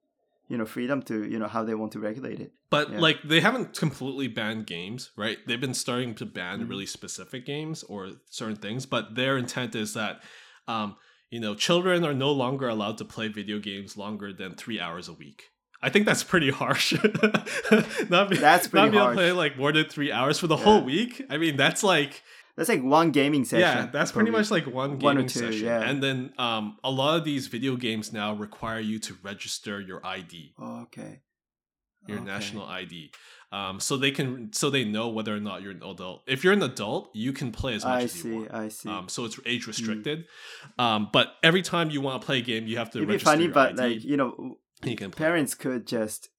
[0.48, 2.52] you know freedom to you know how they want to regulate it.
[2.70, 3.00] But Yeah.
[3.00, 5.38] like they haven't completely banned games, right?
[5.46, 6.70] They've been starting to ban Mhm.
[6.70, 10.24] really specific games or certain things, but their intent is that
[10.68, 10.96] um,
[11.30, 15.08] you know, children are no longer allowed to play video games longer than 3 hours
[15.08, 15.50] a week.
[15.82, 16.94] I think that's pretty harsh.
[18.10, 20.48] not be, That's pretty not be able to play like more than 3 hours for
[20.48, 21.24] the whole week.
[21.30, 22.22] I mean, that's like
[22.56, 23.62] that's like one gaming session.
[23.62, 25.66] Yeah, that's pretty much like one gaming One or two, session.
[25.66, 25.90] yeah.
[25.90, 30.06] And then um, a lot of these video games now require you to register your
[30.06, 31.22] ID, Oh, okay.
[32.08, 32.26] your Okay.
[32.28, 33.12] national ID,
[33.52, 36.24] um, so they can so they know whether or not you're an adult.
[36.28, 38.54] If you're an adult, you can play as much I as you want.
[38.54, 38.66] I see.
[38.66, 38.90] I see.
[38.90, 40.26] Um, so it's age restricted.
[40.80, 43.18] Um, but every time you want to play a game, you have to It'd be
[43.18, 45.26] funny, but ID, like you know, you can play.
[45.26, 46.30] parents could just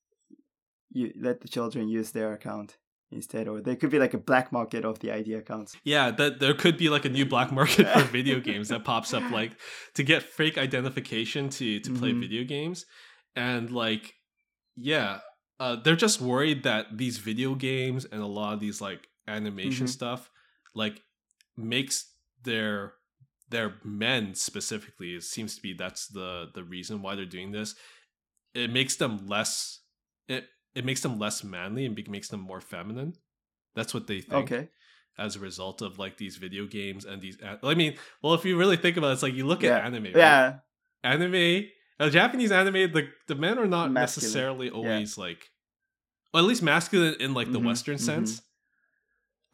[0.91, 2.77] you let the children use their account
[3.11, 5.77] instead, or there could be like a black market of the ID accounts.
[5.85, 9.13] Yeah, that there could be like a new black market for video games that pops
[9.13, 9.53] up, like
[9.95, 12.21] to get fake identification to to play Mhm.
[12.21, 12.87] video games,
[13.37, 14.15] and like,
[14.77, 15.21] yeah,
[15.63, 19.87] uh, they're just worried that these video games and a lot of these like animation
[19.87, 19.91] Mhm.
[19.99, 20.29] stuff,
[20.75, 20.97] like,
[21.57, 21.97] makes
[22.43, 22.95] their
[23.49, 25.15] their men specifically.
[25.15, 27.75] It seems to be that's the the reason why they're doing this.
[28.55, 29.81] It makes them less.
[30.27, 33.13] It it makes them less manly and makes them more feminine.
[33.77, 34.69] That's what they think Okay.
[35.19, 37.37] as a result of like these video games and these.
[37.63, 39.77] I mean, well, if you really think about it, it's like you look Yeah.
[39.79, 40.05] at anime.
[40.05, 40.17] right?
[40.17, 40.59] Yeah.
[41.05, 41.69] anime.
[42.01, 43.95] Uh, Japanese anime, the the men are not Masculine.
[44.33, 45.51] necessarily always like,
[46.33, 48.01] well, at least masculine in like the Mhm, Western mhm.
[48.01, 48.43] sense.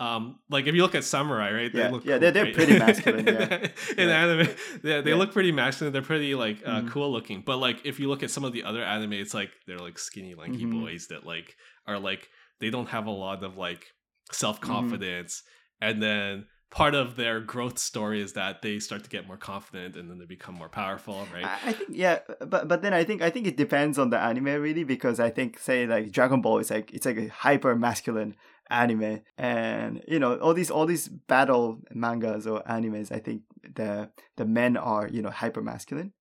[0.00, 1.74] Um, like if you look at samurai, right?
[1.74, 2.54] Yeah, look yeah, they're- they're right?
[2.54, 3.68] pretty masculine, yeah.
[3.96, 4.22] in Yeah.
[4.22, 4.48] anime,
[4.84, 5.16] yeah, they Yeah.
[5.16, 5.92] look pretty masculine.
[5.92, 6.90] They're pretty like uh, Mhm.
[6.90, 7.42] cool looking.
[7.42, 9.98] But like if you look at some of the other anime, it's like they're like
[9.98, 10.80] skinny, lanky Mhm.
[10.82, 11.56] boys that like
[11.86, 12.28] are like
[12.60, 14.34] they don't have a lot of like Mm-hmm.
[14.34, 15.42] self confidence,
[15.80, 19.96] and then part of their growth story is that they start to get more confident
[19.96, 21.44] and then they become more powerful, right?
[21.44, 24.60] I, think yeah, but but then I think I think it depends on the anime
[24.60, 28.36] really because I think say like Dragon Ball is like it's like a hyper masculine
[28.70, 29.20] anime.
[29.36, 34.44] And you know all these all these battle mangas or animes I think the the
[34.44, 36.12] men are you know hyper masculine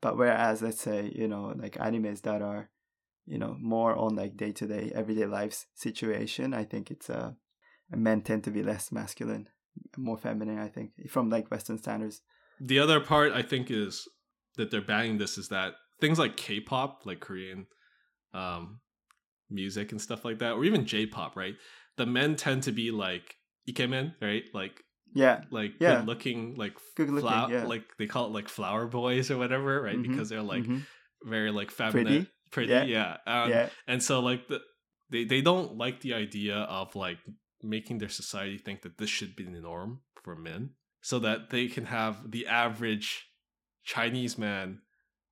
[0.00, 2.70] but whereas let's say you know like animes that are
[3.26, 7.32] you know more on like day to day everyday lives situation I think it's uh
[7.90, 9.48] men tend to be less masculine
[9.96, 12.20] more feminine I think from like Western standards
[12.60, 14.06] the other part I think is
[14.56, 17.66] that they're banning this is that things like K-pop, like Korean
[18.34, 18.80] um,
[19.50, 21.54] music and stuff like that, or even J-pop, right?
[21.96, 23.34] The men tend to be like
[23.68, 24.44] ikemen, right?
[24.54, 24.80] Like
[25.14, 25.96] yeah like Yeah.
[25.98, 27.64] good looking, like Good looking, yeah.
[27.64, 29.96] like they call it like flower boys or whatever, right?
[29.96, 30.82] Mhm, Because they're like mhm.
[31.24, 32.84] very like feminine, pretty, Yeah.
[32.84, 33.16] yeah.
[33.26, 34.60] Um, yeah and so like the
[35.10, 37.18] they they don't like the idea of like
[37.62, 41.66] making their society think that this should be the norm for men so that they
[41.68, 43.28] can have the average
[43.84, 44.80] chinese man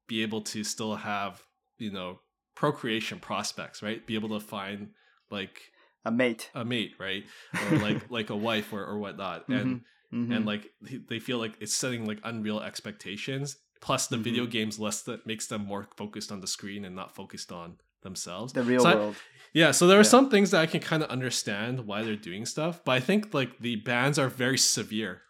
[0.09, 1.43] be able to still have
[1.79, 2.19] you know
[2.57, 4.07] procreation prospects right?
[4.07, 4.91] Be able to find
[5.31, 5.71] like
[6.05, 6.51] a mate.
[6.55, 7.25] a mate right?
[7.65, 9.49] Or like like a wife or, or whatnot.
[9.49, 10.35] And Mhm.
[10.35, 10.71] and like
[11.09, 13.57] they feel like it's setting like unreal expectations.
[13.81, 14.25] Plus the Mm-hmm.
[14.25, 17.79] video games less that makes them more focused on the screen and not focused on
[18.03, 18.53] themselves.
[18.53, 19.17] The real So I- world.
[19.53, 20.17] yeah so there are Yeah.
[20.17, 23.35] some things that i can kind of understand why they're doing stuff but i think
[23.35, 25.23] like the bans are very severe.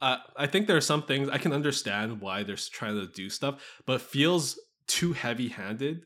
[0.00, 3.28] Uh, i think there are some things i can understand why they're trying to do
[3.38, 3.54] stuff
[3.86, 5.96] but feels too heavy handed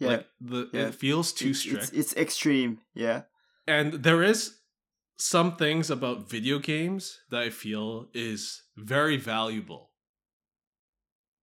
[0.00, 0.08] yeah.
[0.08, 0.86] Like the Yeah.
[0.88, 1.82] it feels too it's, strict.
[1.84, 2.78] it's, it's extreme.
[2.94, 3.22] Yeah.
[3.66, 4.38] And there is
[5.16, 9.87] some things about video games that I feel is very valuable.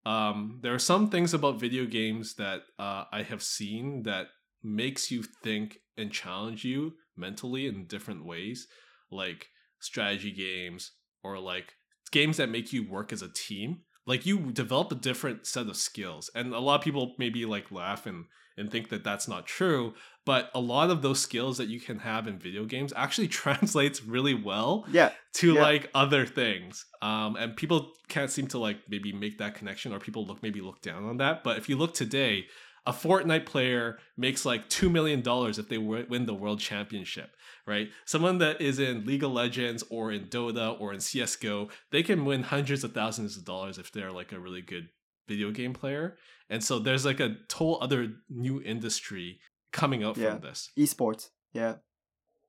[0.05, 4.27] Um, there are some things about video games that uh, I have seen that
[4.63, 8.67] makes you think and challenge you mentally in different ways,
[9.11, 9.47] like
[9.79, 10.91] strategy games
[11.23, 11.73] or like
[12.11, 13.81] games that make you work as a team.
[14.05, 17.71] Like you develop a different set of skills, and a lot of people maybe like
[17.71, 18.25] laugh and
[18.57, 19.93] and think that that's not true
[20.25, 24.03] but a lot of those skills that you can have in video games actually translates
[24.03, 25.61] really well yeah to Yeah.
[25.61, 29.99] like other things um and people can't seem to like maybe make that connection or
[29.99, 32.45] people look maybe look down on that but if you look today
[32.87, 37.31] a Fortnite player makes like 2 million dollars if they win the world championship
[37.65, 42.03] right someone that is in League of Legends or in Dota or in CS:GO they
[42.03, 44.89] can win hundreds of thousands of dollars if they're like a really good
[45.27, 46.17] video game player.
[46.49, 49.39] And so there's like a whole other new industry
[49.71, 50.31] coming out Yeah.
[50.33, 50.71] from this.
[50.77, 51.29] Esports.
[51.53, 51.75] Yeah.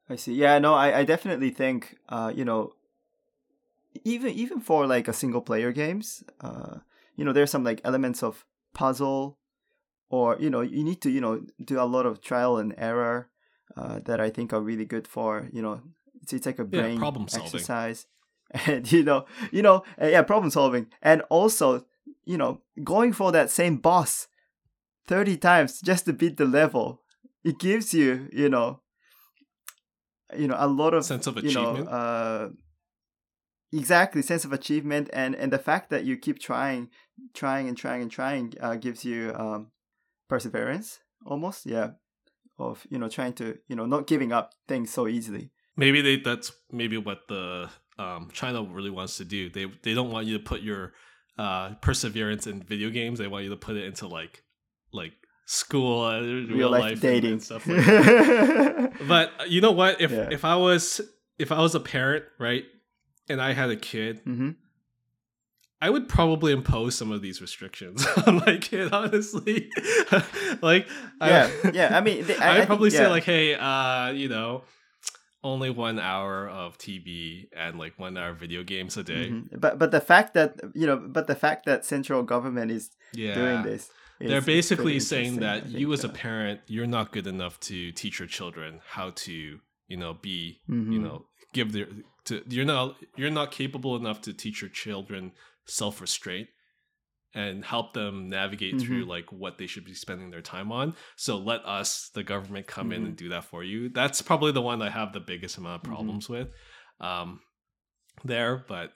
[0.09, 0.35] I see.
[0.35, 2.72] Yeah no i, I definitely think uh you know
[4.05, 6.77] even even for like a single player games uh
[7.16, 9.39] you know there's some like elements of puzzle
[10.11, 13.31] or you know you need to you know do a lot of trial and error
[13.77, 15.81] uh, that i think are really good for you know
[16.22, 17.47] it's, it's like a Yeah, brain problem solving.
[17.47, 18.07] exercise.
[18.66, 20.87] And you know you know uh, yeah problem solving.
[21.03, 21.85] And also
[22.25, 24.29] you know going for that same boss
[25.07, 27.03] 30 times just to beat the level
[27.45, 28.81] it gives you you know
[30.37, 32.49] you know a lot of sense of you know achievement uh
[33.73, 36.89] exactly sense of achievement and and the fact that you keep trying
[37.35, 39.71] trying and trying and trying uh, gives you um
[40.29, 41.91] perseverance almost yeah
[42.59, 46.17] of you know trying to you know not giving up things so easily maybe they
[46.17, 49.49] that's maybe what the um, China really wants to do.
[49.51, 50.93] They they don't want you to put your
[51.39, 53.18] uh, perseverance in video games.
[53.18, 54.43] They want you to put it into like
[54.93, 55.12] like
[55.47, 58.93] school, uh, real, real, life, life dating and, stuff like that.
[59.09, 60.01] but uh, you know what?
[60.01, 60.28] If yeah.
[60.30, 61.01] if I was
[61.39, 62.64] if I was a parent, right,
[63.28, 64.51] and I had a kid, mm-hmm.
[65.80, 68.93] I would probably impose some of these restrictions on my kid.
[68.93, 69.70] Honestly,
[70.62, 70.89] like
[71.20, 71.97] yeah, I, yeah.
[71.97, 73.11] I mean, I, would probably think, say yeah.
[73.11, 74.64] like, hey, uh, you know,
[75.47, 79.31] only one hour of TV and like one hour video games a day.
[79.31, 79.59] Mm-hmm.
[79.59, 83.35] But but the fact that you know, but the fact that central government is yeah.
[83.35, 83.91] doing this.
[84.19, 88.19] They're basically saying that think, you as a parent, you're not good enough to teach
[88.19, 90.91] your children how to, you know, be, mm-hmm.
[90.91, 91.87] you know, give their
[92.25, 95.33] to you're not you're not capable enough to teach your children
[95.67, 96.49] self-restraint
[97.37, 98.87] and help them navigate mm-hmm.
[98.87, 100.97] through like what they should be spending their time on.
[101.16, 102.93] So let us, the government, come mm-hmm.
[102.95, 103.91] in and do that for you.
[103.91, 105.93] That's probably the one I have the biggest amount of mm-hmm.
[105.93, 106.32] problems mm-hmm.
[106.32, 106.49] with
[106.99, 107.41] um,
[108.24, 108.64] there.
[108.66, 108.95] But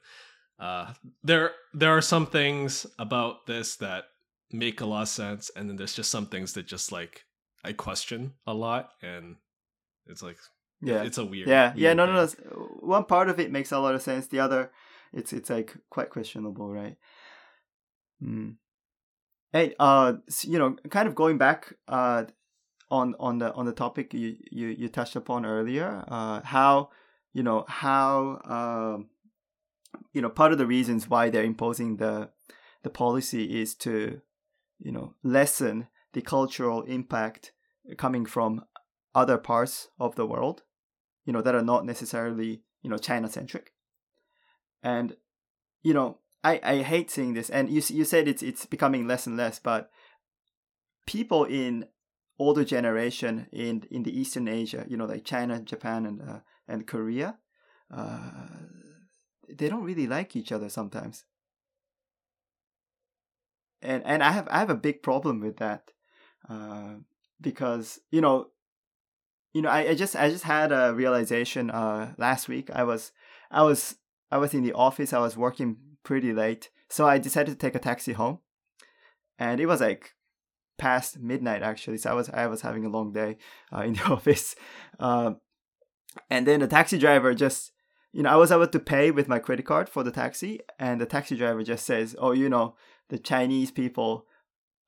[0.58, 4.04] uh, there there are some things about this that
[4.50, 7.26] make a lot of sense, and then there's just some things that just like
[7.62, 9.36] I question a lot, and
[10.06, 10.38] it's like
[10.80, 12.26] yeah, it's a weird yeah weird yeah no, no no
[12.80, 14.28] one part of it makes a lot of sense.
[14.28, 14.70] The other
[15.12, 16.96] it's it's like quite questionable, right?
[18.22, 18.56] Mm.
[19.52, 22.24] Hey, uh, you know, kind of going back, uh,
[22.90, 26.90] on on the on the topic you you, you touched upon earlier, uh, how
[27.32, 29.08] you know how um,
[30.12, 32.30] you know part of the reasons why they're imposing the
[32.82, 34.20] the policy is to
[34.78, 37.52] you know lessen the cultural impact
[37.96, 38.64] coming from
[39.14, 40.62] other parts of the world,
[41.24, 43.72] you know that are not necessarily you know China centric,
[44.82, 45.16] and
[45.82, 49.26] you know I, I hate seeing this, and you you said it's it's becoming less
[49.26, 49.90] and less, but
[51.06, 51.86] people in
[52.38, 56.86] older generation in in the Eastern Asia, you know, like China, Japan, and uh, and
[56.86, 57.38] Korea,
[57.94, 58.30] uh,
[59.48, 61.24] they don't really like each other sometimes,
[63.82, 65.90] and and I have I have a big problem with that,
[66.48, 66.94] uh,
[67.38, 68.48] because you know,
[69.52, 72.70] you know, I, I just I just had a realization uh, last week.
[72.70, 73.12] I was
[73.50, 73.96] I was
[74.30, 75.12] I was in the office.
[75.12, 76.70] I was working pretty late.
[76.88, 78.38] So I decided to take a taxi home.
[79.38, 80.12] And it was like
[80.78, 81.98] past midnight actually.
[81.98, 83.36] So I was I was having a long day
[83.72, 84.54] uh, in the office.
[84.98, 85.34] Uh,
[86.28, 87.72] and then the taxi driver just
[88.12, 91.00] you know, I was able to pay with my credit card for the taxi, and
[91.00, 92.74] the taxi driver just says, "Oh, you know,
[93.08, 94.26] the Chinese people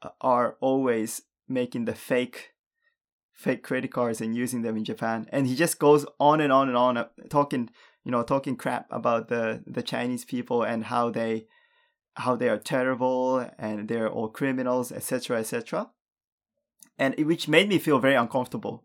[0.03, 2.51] uh, are always making the fake,
[3.33, 6.69] fake credit cards and using them in Japan." And he just goes on and on
[6.69, 7.71] and on, uh, talking
[8.05, 11.47] you know talking crap about the the Chinese people and how they
[12.15, 15.91] how they are terrible and they're all criminals etc etc
[16.99, 18.85] and it, which made me feel very uncomfortable.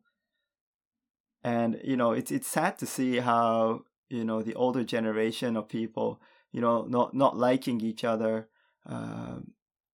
[1.44, 5.70] And you know it's it's sad to see how you know the older generation of
[5.70, 6.20] people
[6.52, 8.50] you know not not liking each other
[8.86, 9.52] um,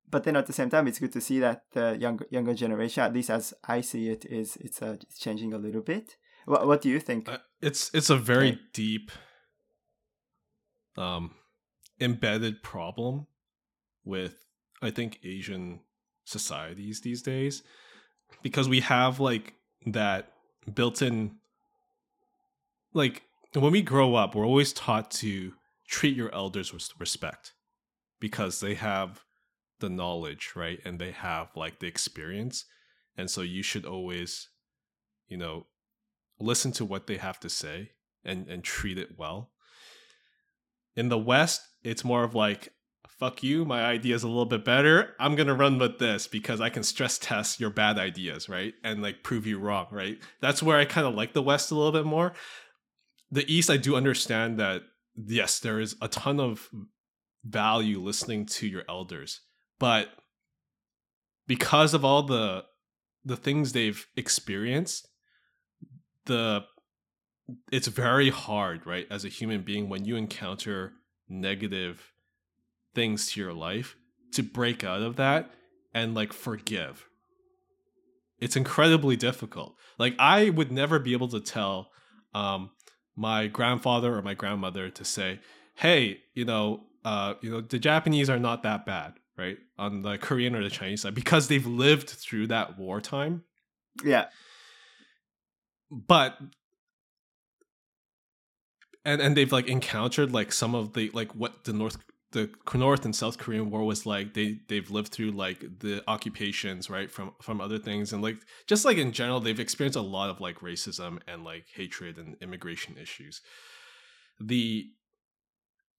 [0.10, 3.04] but then at the same time it's good to see that the younger younger generation
[3.04, 6.16] at least as i see it is it's uh, it's changing a little bit
[6.46, 7.30] what, what do you think?
[7.30, 8.62] Uh, it's it's a very okay.
[8.74, 9.12] deep
[10.98, 11.32] um
[12.00, 13.28] embedded problem
[14.04, 14.46] with
[14.82, 15.80] I think Asian
[16.26, 17.64] societies these days.
[18.42, 19.54] Because we have like
[19.86, 20.32] that
[20.74, 21.38] built-in
[22.94, 23.24] like
[23.54, 25.54] when we grow up we're always taught to
[25.88, 27.54] treat your elders with respect.
[28.20, 29.24] Because they have
[29.80, 30.80] the knowledge right?
[30.84, 32.66] And they have like the experience.
[33.18, 34.50] And so you should always
[35.28, 35.68] you know
[36.44, 37.92] listen to what they have to say
[38.24, 39.52] and and treat it well.
[40.96, 42.74] In the West, it's more of like
[43.24, 45.16] fuck you, my idea is a little bit better.
[45.20, 48.74] I'm to run with this because I can stress test your bad ideas, right?
[48.84, 50.18] And like prove you wrong, right?
[50.42, 52.34] That's where I kind of like the West a little bit more.
[53.32, 54.82] The East, I do understand that
[55.16, 56.70] yes, there is a ton of
[57.46, 59.42] value listening to your elders,
[59.80, 60.10] but
[61.48, 62.66] because of all the
[63.26, 65.08] the things they've experienced
[66.26, 66.66] the
[67.72, 70.94] it's very hard, right, as a human being when you encounter
[71.28, 72.14] negative
[72.96, 73.96] things to your life
[74.32, 75.52] to break out of that
[75.94, 77.08] and like forgive.
[78.40, 79.76] It's incredibly difficult.
[79.98, 81.90] Like I would never be able to tell
[82.34, 82.72] um
[83.16, 85.40] my grandfather or my grandmother to say,
[85.76, 89.58] "Hey, you know, uh, you know, the Japanese are not that bad, right?
[89.78, 93.44] On the Korean or the Chinese side because they've lived through that wartime."
[94.04, 94.28] Yeah
[95.94, 96.38] but
[99.06, 101.98] and and they've like encountered like some of the like what the North
[102.32, 106.90] the North and South Korean War was like they they've lived through like the occupations
[106.90, 108.38] right from from other things and like
[108.68, 112.36] just like in general they've experienced a lot of like racism and like hatred and
[112.42, 113.42] immigration issues.
[114.40, 114.88] The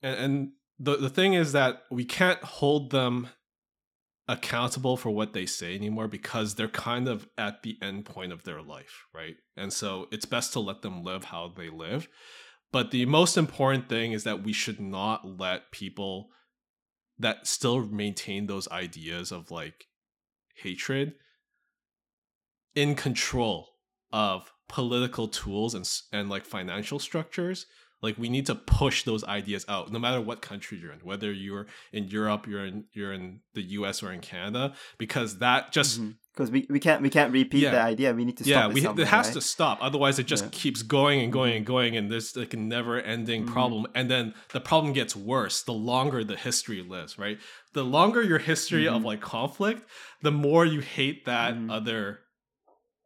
[0.02, 3.28] and, and the the thing is that we can't hold them
[4.26, 8.44] accountable for what they say anymore because they're kind of at the end point of
[8.44, 9.36] their life, right?
[9.56, 12.09] And so it's best to let them live how they live.
[12.72, 16.30] But the most important thing is that we should not let people
[17.18, 19.86] that still maintain those ideas of like
[20.56, 21.14] hatred
[22.74, 23.68] in control
[24.12, 27.66] of political tools and and like financial structures
[28.05, 31.31] like we need to push those ideas out no matter what country you're in whether
[31.44, 34.64] you're in europe you're in you're in the us or in canada
[34.98, 36.01] because that just
[36.32, 36.66] because mm-hmm.
[36.68, 37.70] we, we can't we can't repeat Yeah.
[37.76, 39.35] the idea we need to yeah stop it, we, it has right?
[39.35, 40.51] to stop otherwise it just Yeah.
[40.62, 41.56] keeps going and going Mhm.
[41.59, 43.52] and going and there's like a never ending Mhm.
[43.56, 47.39] problem and then the problem gets worse the longer the history lives right
[47.72, 49.06] the longer your history of Mhm.
[49.10, 49.81] like conflict
[50.22, 51.70] the more you hate that Mhm.
[51.70, 52.20] other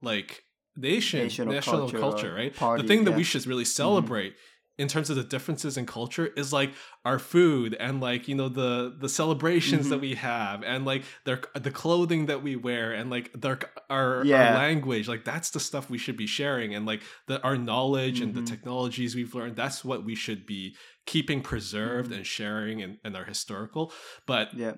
[0.02, 0.44] like
[0.76, 4.34] nation, Nation national culture culture, right party, the thing that we should really celebrate
[4.78, 6.72] in terms of the differences in culture is like
[7.04, 9.90] our food and like you know the the celebrations Mm-hmm.
[9.90, 13.58] that we have and like their the clothing that we wear and like their
[13.90, 14.48] our, Yeah.
[14.50, 18.20] our language like that's the stuff we should be sharing and like the our knowledge
[18.20, 18.46] and the Mhm.
[18.46, 20.76] technologies we've learned that's what we should be
[21.06, 22.16] keeping preserved Mhm.
[22.18, 23.92] and sharing and, and our historical
[24.26, 24.74] but yeah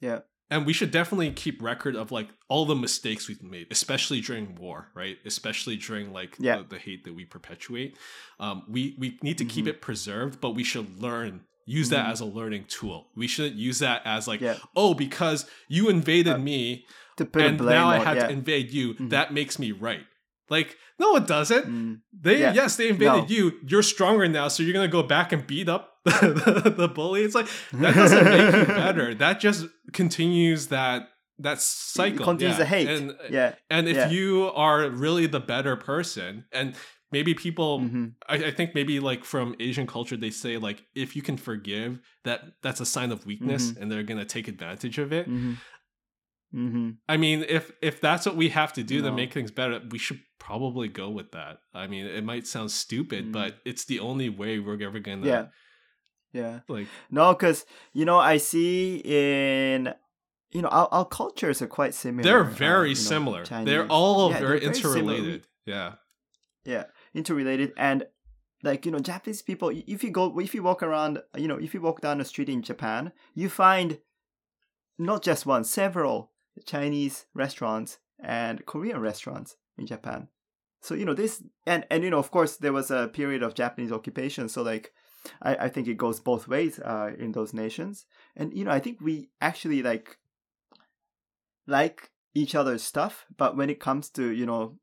[0.00, 4.20] yeah and we should definitely keep record of like all the mistakes we've made especially
[4.20, 6.58] during war right especially during like Yeah.
[6.58, 7.96] the, the hate that we perpetuate
[8.38, 9.68] um, we we need to keep Mhm.
[9.68, 12.10] it preserved but we should learn use that Mhm.
[12.12, 16.34] as a learning tool we shouldn't use that as like yeah oh because you invaded
[16.34, 16.84] Uh, me
[17.34, 18.26] and now i had yeah.
[18.26, 19.10] to invade you Mhm.
[19.10, 20.06] that makes me right
[20.48, 22.00] like no it doesn't Mm.
[22.18, 23.26] they yes they invaded No.
[23.28, 27.22] you you're stronger now so you're gonna go back and beat up the, the bully
[27.24, 31.08] it's like that doesn't make you better that just continues that
[31.38, 32.58] that cycle continues yeah.
[32.58, 34.10] the hate and yeah and if yeah.
[34.10, 36.74] you are really the better person and
[37.12, 38.12] maybe people Mhm.
[38.28, 41.98] I, I think maybe like from asian culture they say like if you can forgive
[42.24, 43.82] that that's a sign of weakness Mm-hmm.
[43.82, 45.56] and they're gonna take advantage of it Mhm.
[46.54, 46.96] Mhm.
[47.08, 49.98] i mean if if that's what we have to do to make things better we
[49.98, 53.32] should probably go with that i mean it might sound stupid Mm.
[53.32, 55.46] but it's the only way we're ever gonna yeah
[56.32, 56.60] yeah.
[56.68, 59.92] Like no because you know i see in
[60.52, 63.44] you know our, our cultures are quite similar they're uh, very know, similar.
[63.44, 65.14] They're all Yeah, very they're very similar.
[65.14, 65.46] interrelated.
[65.66, 65.92] Yeah.
[66.64, 66.84] Yeah
[67.14, 67.72] interrelated.
[67.76, 68.06] And
[68.62, 71.72] like you know japanese people if you go if you walk around you know if
[71.74, 73.98] you walk down the street in japan you find
[74.98, 76.30] not just one several
[76.66, 80.28] chinese restaurants and korean restaurants in japan.
[80.82, 83.54] So you know this and and you know of course there was a period of
[83.54, 84.48] japanese occupation.
[84.48, 84.92] So like
[85.42, 88.06] i i think it goes both ways uh in those nations.
[88.36, 90.18] And you know i think we actually like
[91.66, 94.78] like each other's stuff but when it comes to you know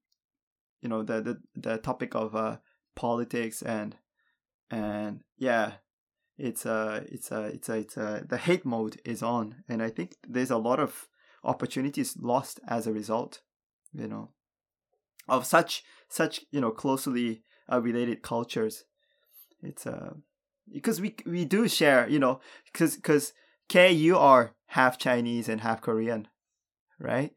[0.82, 2.58] you know the the, the topic of uh
[2.96, 3.96] politics and
[4.70, 5.74] and yeah
[6.38, 9.64] it's a it's a it's a it's a the hate mode is on.
[9.68, 11.08] And i think there's a lot of
[11.44, 13.42] opportunities lost as a result
[13.94, 14.32] you know
[15.28, 18.86] of such such you know closely uh, related cultures.
[19.62, 20.14] It's uh
[20.72, 22.40] because we we do share you know
[22.72, 23.34] because because
[23.70, 26.28] k you are half chinese and half korean
[27.00, 27.34] right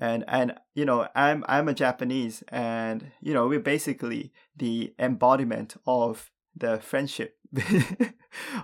[0.00, 5.76] and and you know i'm i'm a japanese and you know we're basically the embodiment
[5.86, 7.36] of the friendship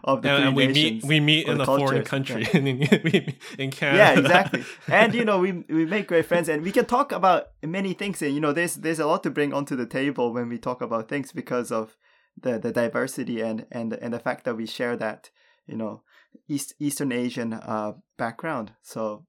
[0.04, 2.50] of the and, and we meet we meet in a foreign country yeah.
[2.56, 3.98] in, in, in Canada.
[3.98, 7.48] yeah exactly and you know we we make great friends and we can talk about
[7.62, 10.48] many things and you know there's there's a lot to bring onto the table when
[10.48, 11.96] we talk about things because of
[12.40, 15.30] the the diversity and and and the fact that we share that
[15.66, 16.02] you know
[16.48, 18.72] east eastern asian uh background.
[18.82, 19.26] So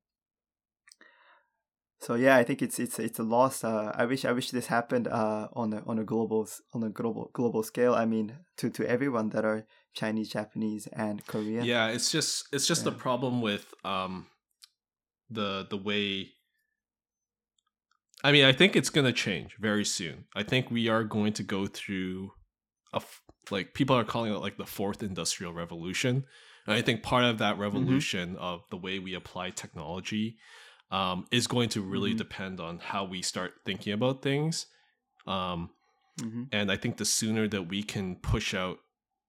[2.00, 3.64] so yeah i think it's it's it's a loss.
[3.64, 6.90] Uh i wish i wish this happened uh on a on a global on a
[6.90, 7.94] global global scale.
[7.94, 11.64] I mean to to everyone that are chinese japanese and korean.
[11.66, 14.28] Yeah it's just it's just the problem with um
[15.30, 16.30] the the way
[18.24, 20.26] i mean i think it's going to change very soon.
[20.36, 22.32] I think we are going to go through
[22.94, 23.02] a
[23.50, 26.26] like people are calling it like the fourth industrial revolution
[26.68, 27.62] and i think part of that Mm-hmm.
[27.62, 30.38] revolution of the way we apply technology
[30.92, 32.18] um, is going to really Mhm.
[32.18, 34.68] depend on how we start thinking about things
[35.28, 35.72] um,
[36.18, 38.80] hmm and I think the sooner that we can push out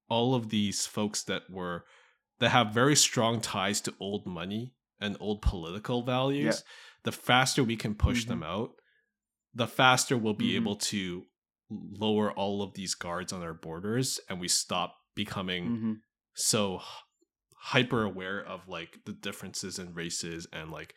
[0.08, 1.84] all of these folks that were
[2.40, 6.64] that have very strong ties to old money and old political values,
[7.04, 8.72] the faster we can push them out,
[9.54, 10.56] the faster we'll be Mhm.
[10.56, 11.24] able to
[11.92, 15.92] lower all of these guards on our borders and we stop becoming hmm
[16.34, 16.80] so
[17.56, 20.94] hyper aware of like the differences in races and like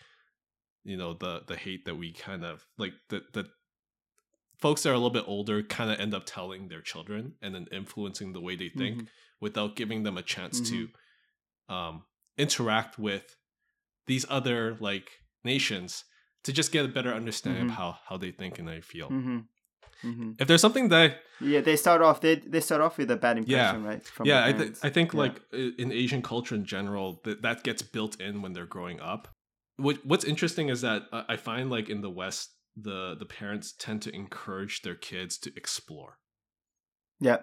[0.86, 3.46] you know the the hate that we kind of like the the
[4.58, 7.54] folks that are a little bit older kind of end up telling their children and
[7.54, 9.08] then influencing the way they think Mhm.
[9.42, 10.66] without giving them a chance Mhm.
[10.70, 10.90] to
[11.74, 12.06] um
[12.38, 13.36] interact with
[14.08, 15.12] these other like
[15.44, 16.06] nations
[16.44, 19.10] to just get a better understanding of how how they think and they feel
[20.06, 21.10] hmm hmm if there's something that
[21.40, 22.18] Yeah, they start off.
[22.22, 24.04] They they start off with a bad impression, right?
[24.16, 25.20] From yeah I, th- I think Yeah.
[25.24, 29.28] like in asian culture in general that that gets built in when they're growing up
[29.78, 32.56] what, what's interesting is that i find like in the west
[32.88, 36.12] the the parents tend to encourage their kids to explore
[37.20, 37.40] yeah.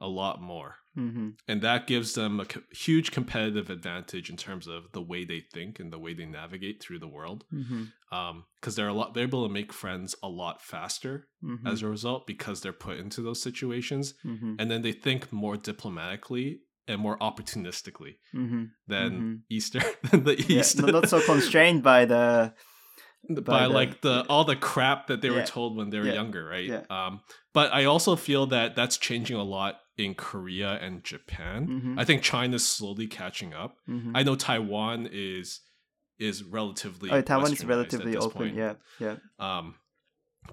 [0.00, 4.66] a lot more hmm and that gives them a co- huge competitive advantage in terms
[4.66, 8.44] of the way they think and the way they navigate through the world hmm um
[8.60, 11.88] because they're a lot they're able to make friends a lot faster hmm as a
[11.88, 17.00] result because they're put into those situations hmm and then they think more diplomatically and
[17.00, 19.40] more opportunistically hmm than Mhm.
[19.48, 19.80] Easter
[20.10, 20.78] than the East.
[20.80, 22.52] not, not so constrained by the.
[23.28, 26.06] by by the- like the all the crap that they were told when they were
[26.06, 26.14] Yeah.
[26.14, 26.64] younger, right?
[26.74, 26.84] Yeah.
[26.90, 27.20] Um,
[27.52, 31.68] but I also feel that that's changing a lot in Korea and Japan.
[31.68, 32.00] Mhm.
[32.00, 33.78] I think China's slowly catching up.
[33.88, 34.12] Mhm.
[34.14, 35.60] I know Taiwan is
[36.18, 38.30] is relatively Oh, Taiwan is relatively open.
[38.30, 38.54] point.
[38.54, 39.16] Yeah, yeah.
[39.38, 39.74] Um,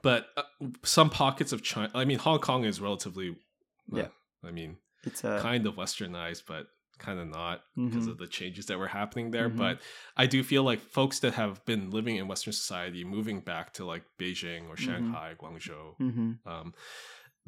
[0.02, 0.44] but uh,
[0.84, 1.92] some pockets of China.
[1.94, 3.32] I mean, Hong Kong is relatively.
[3.32, 4.08] uh, Yeah.
[4.44, 5.40] I mean, It's a.
[5.42, 6.68] kind of westernized, but
[7.00, 8.12] kind of not because Mhm.
[8.12, 9.50] of the changes that were happening there.
[9.50, 9.58] Mhm.
[9.58, 9.82] But
[10.16, 13.86] I do feel like folks that have been living in Western society, moving back to
[13.86, 14.86] like Beijing or Mhm.
[14.86, 16.74] Shanghai, Guangzhou, hmm um,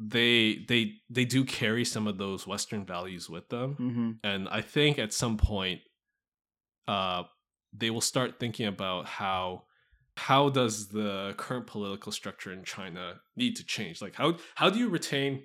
[0.00, 4.62] they they they do carry some of those Western values with them, hmm and I
[4.62, 5.80] think at some point,
[6.88, 7.24] uh,
[7.72, 9.64] they will start thinking about how
[10.16, 14.00] how does the current political structure in China need to change?
[14.00, 15.44] Like how how do you retain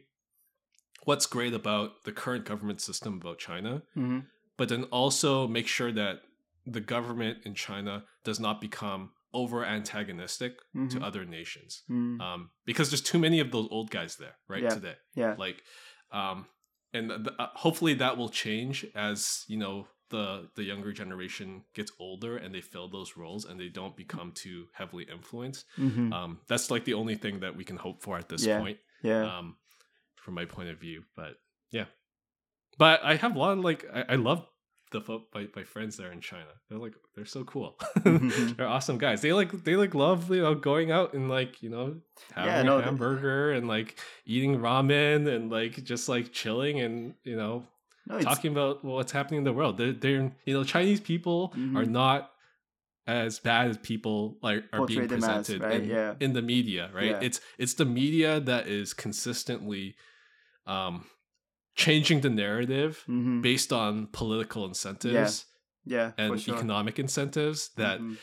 [1.03, 4.19] what's great about the current government system about China, hmm
[4.57, 6.21] but then also make sure that
[6.65, 9.11] the government in China does not become
[9.41, 11.71] over antagonistic hmm to other nations.
[11.89, 14.75] mm Um, because there's too many of those old guys there right Yeah.
[14.77, 15.35] today Yeah.
[15.45, 15.57] like
[16.19, 16.37] um
[16.95, 18.77] and th- uh, hopefully that will change
[19.09, 19.75] as you know
[20.13, 20.25] the
[20.57, 24.59] the younger generation gets older and they fill those roles and they don't become too
[24.79, 28.27] heavily influenced hmm um that's like the only thing that we can hope for at
[28.29, 28.59] this Yeah.
[28.61, 28.77] point
[29.11, 29.23] yeah.
[29.31, 29.47] um
[30.23, 31.33] from my point of view but
[31.77, 31.87] yeah
[32.77, 34.41] but i have a lot of like i, I love
[35.01, 38.57] fo- my, my friends there in china they're like they're so cool Mhm.
[38.57, 41.69] they're awesome guys they like they like love you know going out and like you
[41.69, 41.97] know
[42.33, 46.79] having Yeah, a no, they- hamburger and like eating ramen and like just like chilling
[46.79, 47.63] and you know
[48.07, 51.75] no, talking about what's happening in the world they're, they're you know chinese people Mhm.
[51.77, 52.31] are not
[53.07, 55.81] as bad as people like are being Portray as, presented right?
[55.81, 56.15] in, Yeah.
[56.19, 57.19] in the media right Yeah.
[57.21, 59.95] it's it's the media that is consistently
[60.67, 61.05] um
[61.75, 65.45] changing the narrative hmm based on political incentives
[65.85, 66.55] yeah, for and sure.
[66.55, 68.17] economic incentives that Mhm.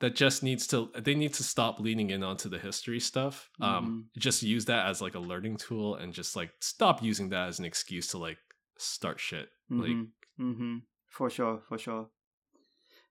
[0.00, 3.86] that just needs to they need to stop leaning in onto the history stuff Mm-hmm.
[3.86, 7.48] um just use that as like a learning tool and just like stop using that
[7.48, 8.38] as an excuse to like
[8.78, 10.04] start shit like hmm
[10.36, 10.78] hmm
[11.08, 12.08] For sure, for sure.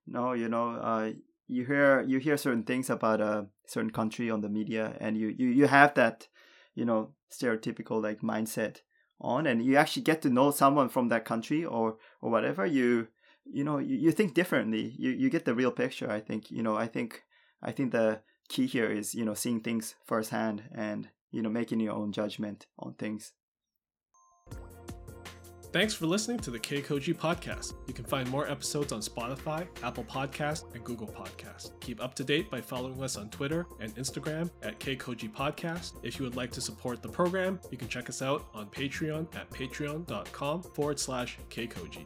[0.06, 1.12] No, you know, uh,
[1.46, 5.28] you hear you hear certain things about a certain country on the media, and you
[5.28, 6.28] you you have that,
[6.74, 8.80] you know, stereotypical like mindset
[9.22, 12.66] on, and you actually get to know someone from that country or or whatever.
[12.66, 13.08] You
[13.44, 14.94] you know you, you think differently.
[14.98, 16.10] You you get the real picture.
[16.10, 16.76] I think you know.
[16.76, 17.22] I think
[17.62, 21.80] I think the key here is you know seeing things firsthand and you know making
[21.80, 23.32] your own judgment on things.
[25.72, 27.72] Thanks for listening to the Keikoji podcast.
[27.86, 31.80] You can find more episodes on Spotify, Apple Podcast, and Google Podcast.
[31.80, 35.94] Keep up to date by following us on Twitter and Instagram at Keikoji Podcast.
[36.02, 39.34] If you would like to support the program, you can check us out on Patreon
[39.34, 42.04] at patreon.com forward slash Keikoji.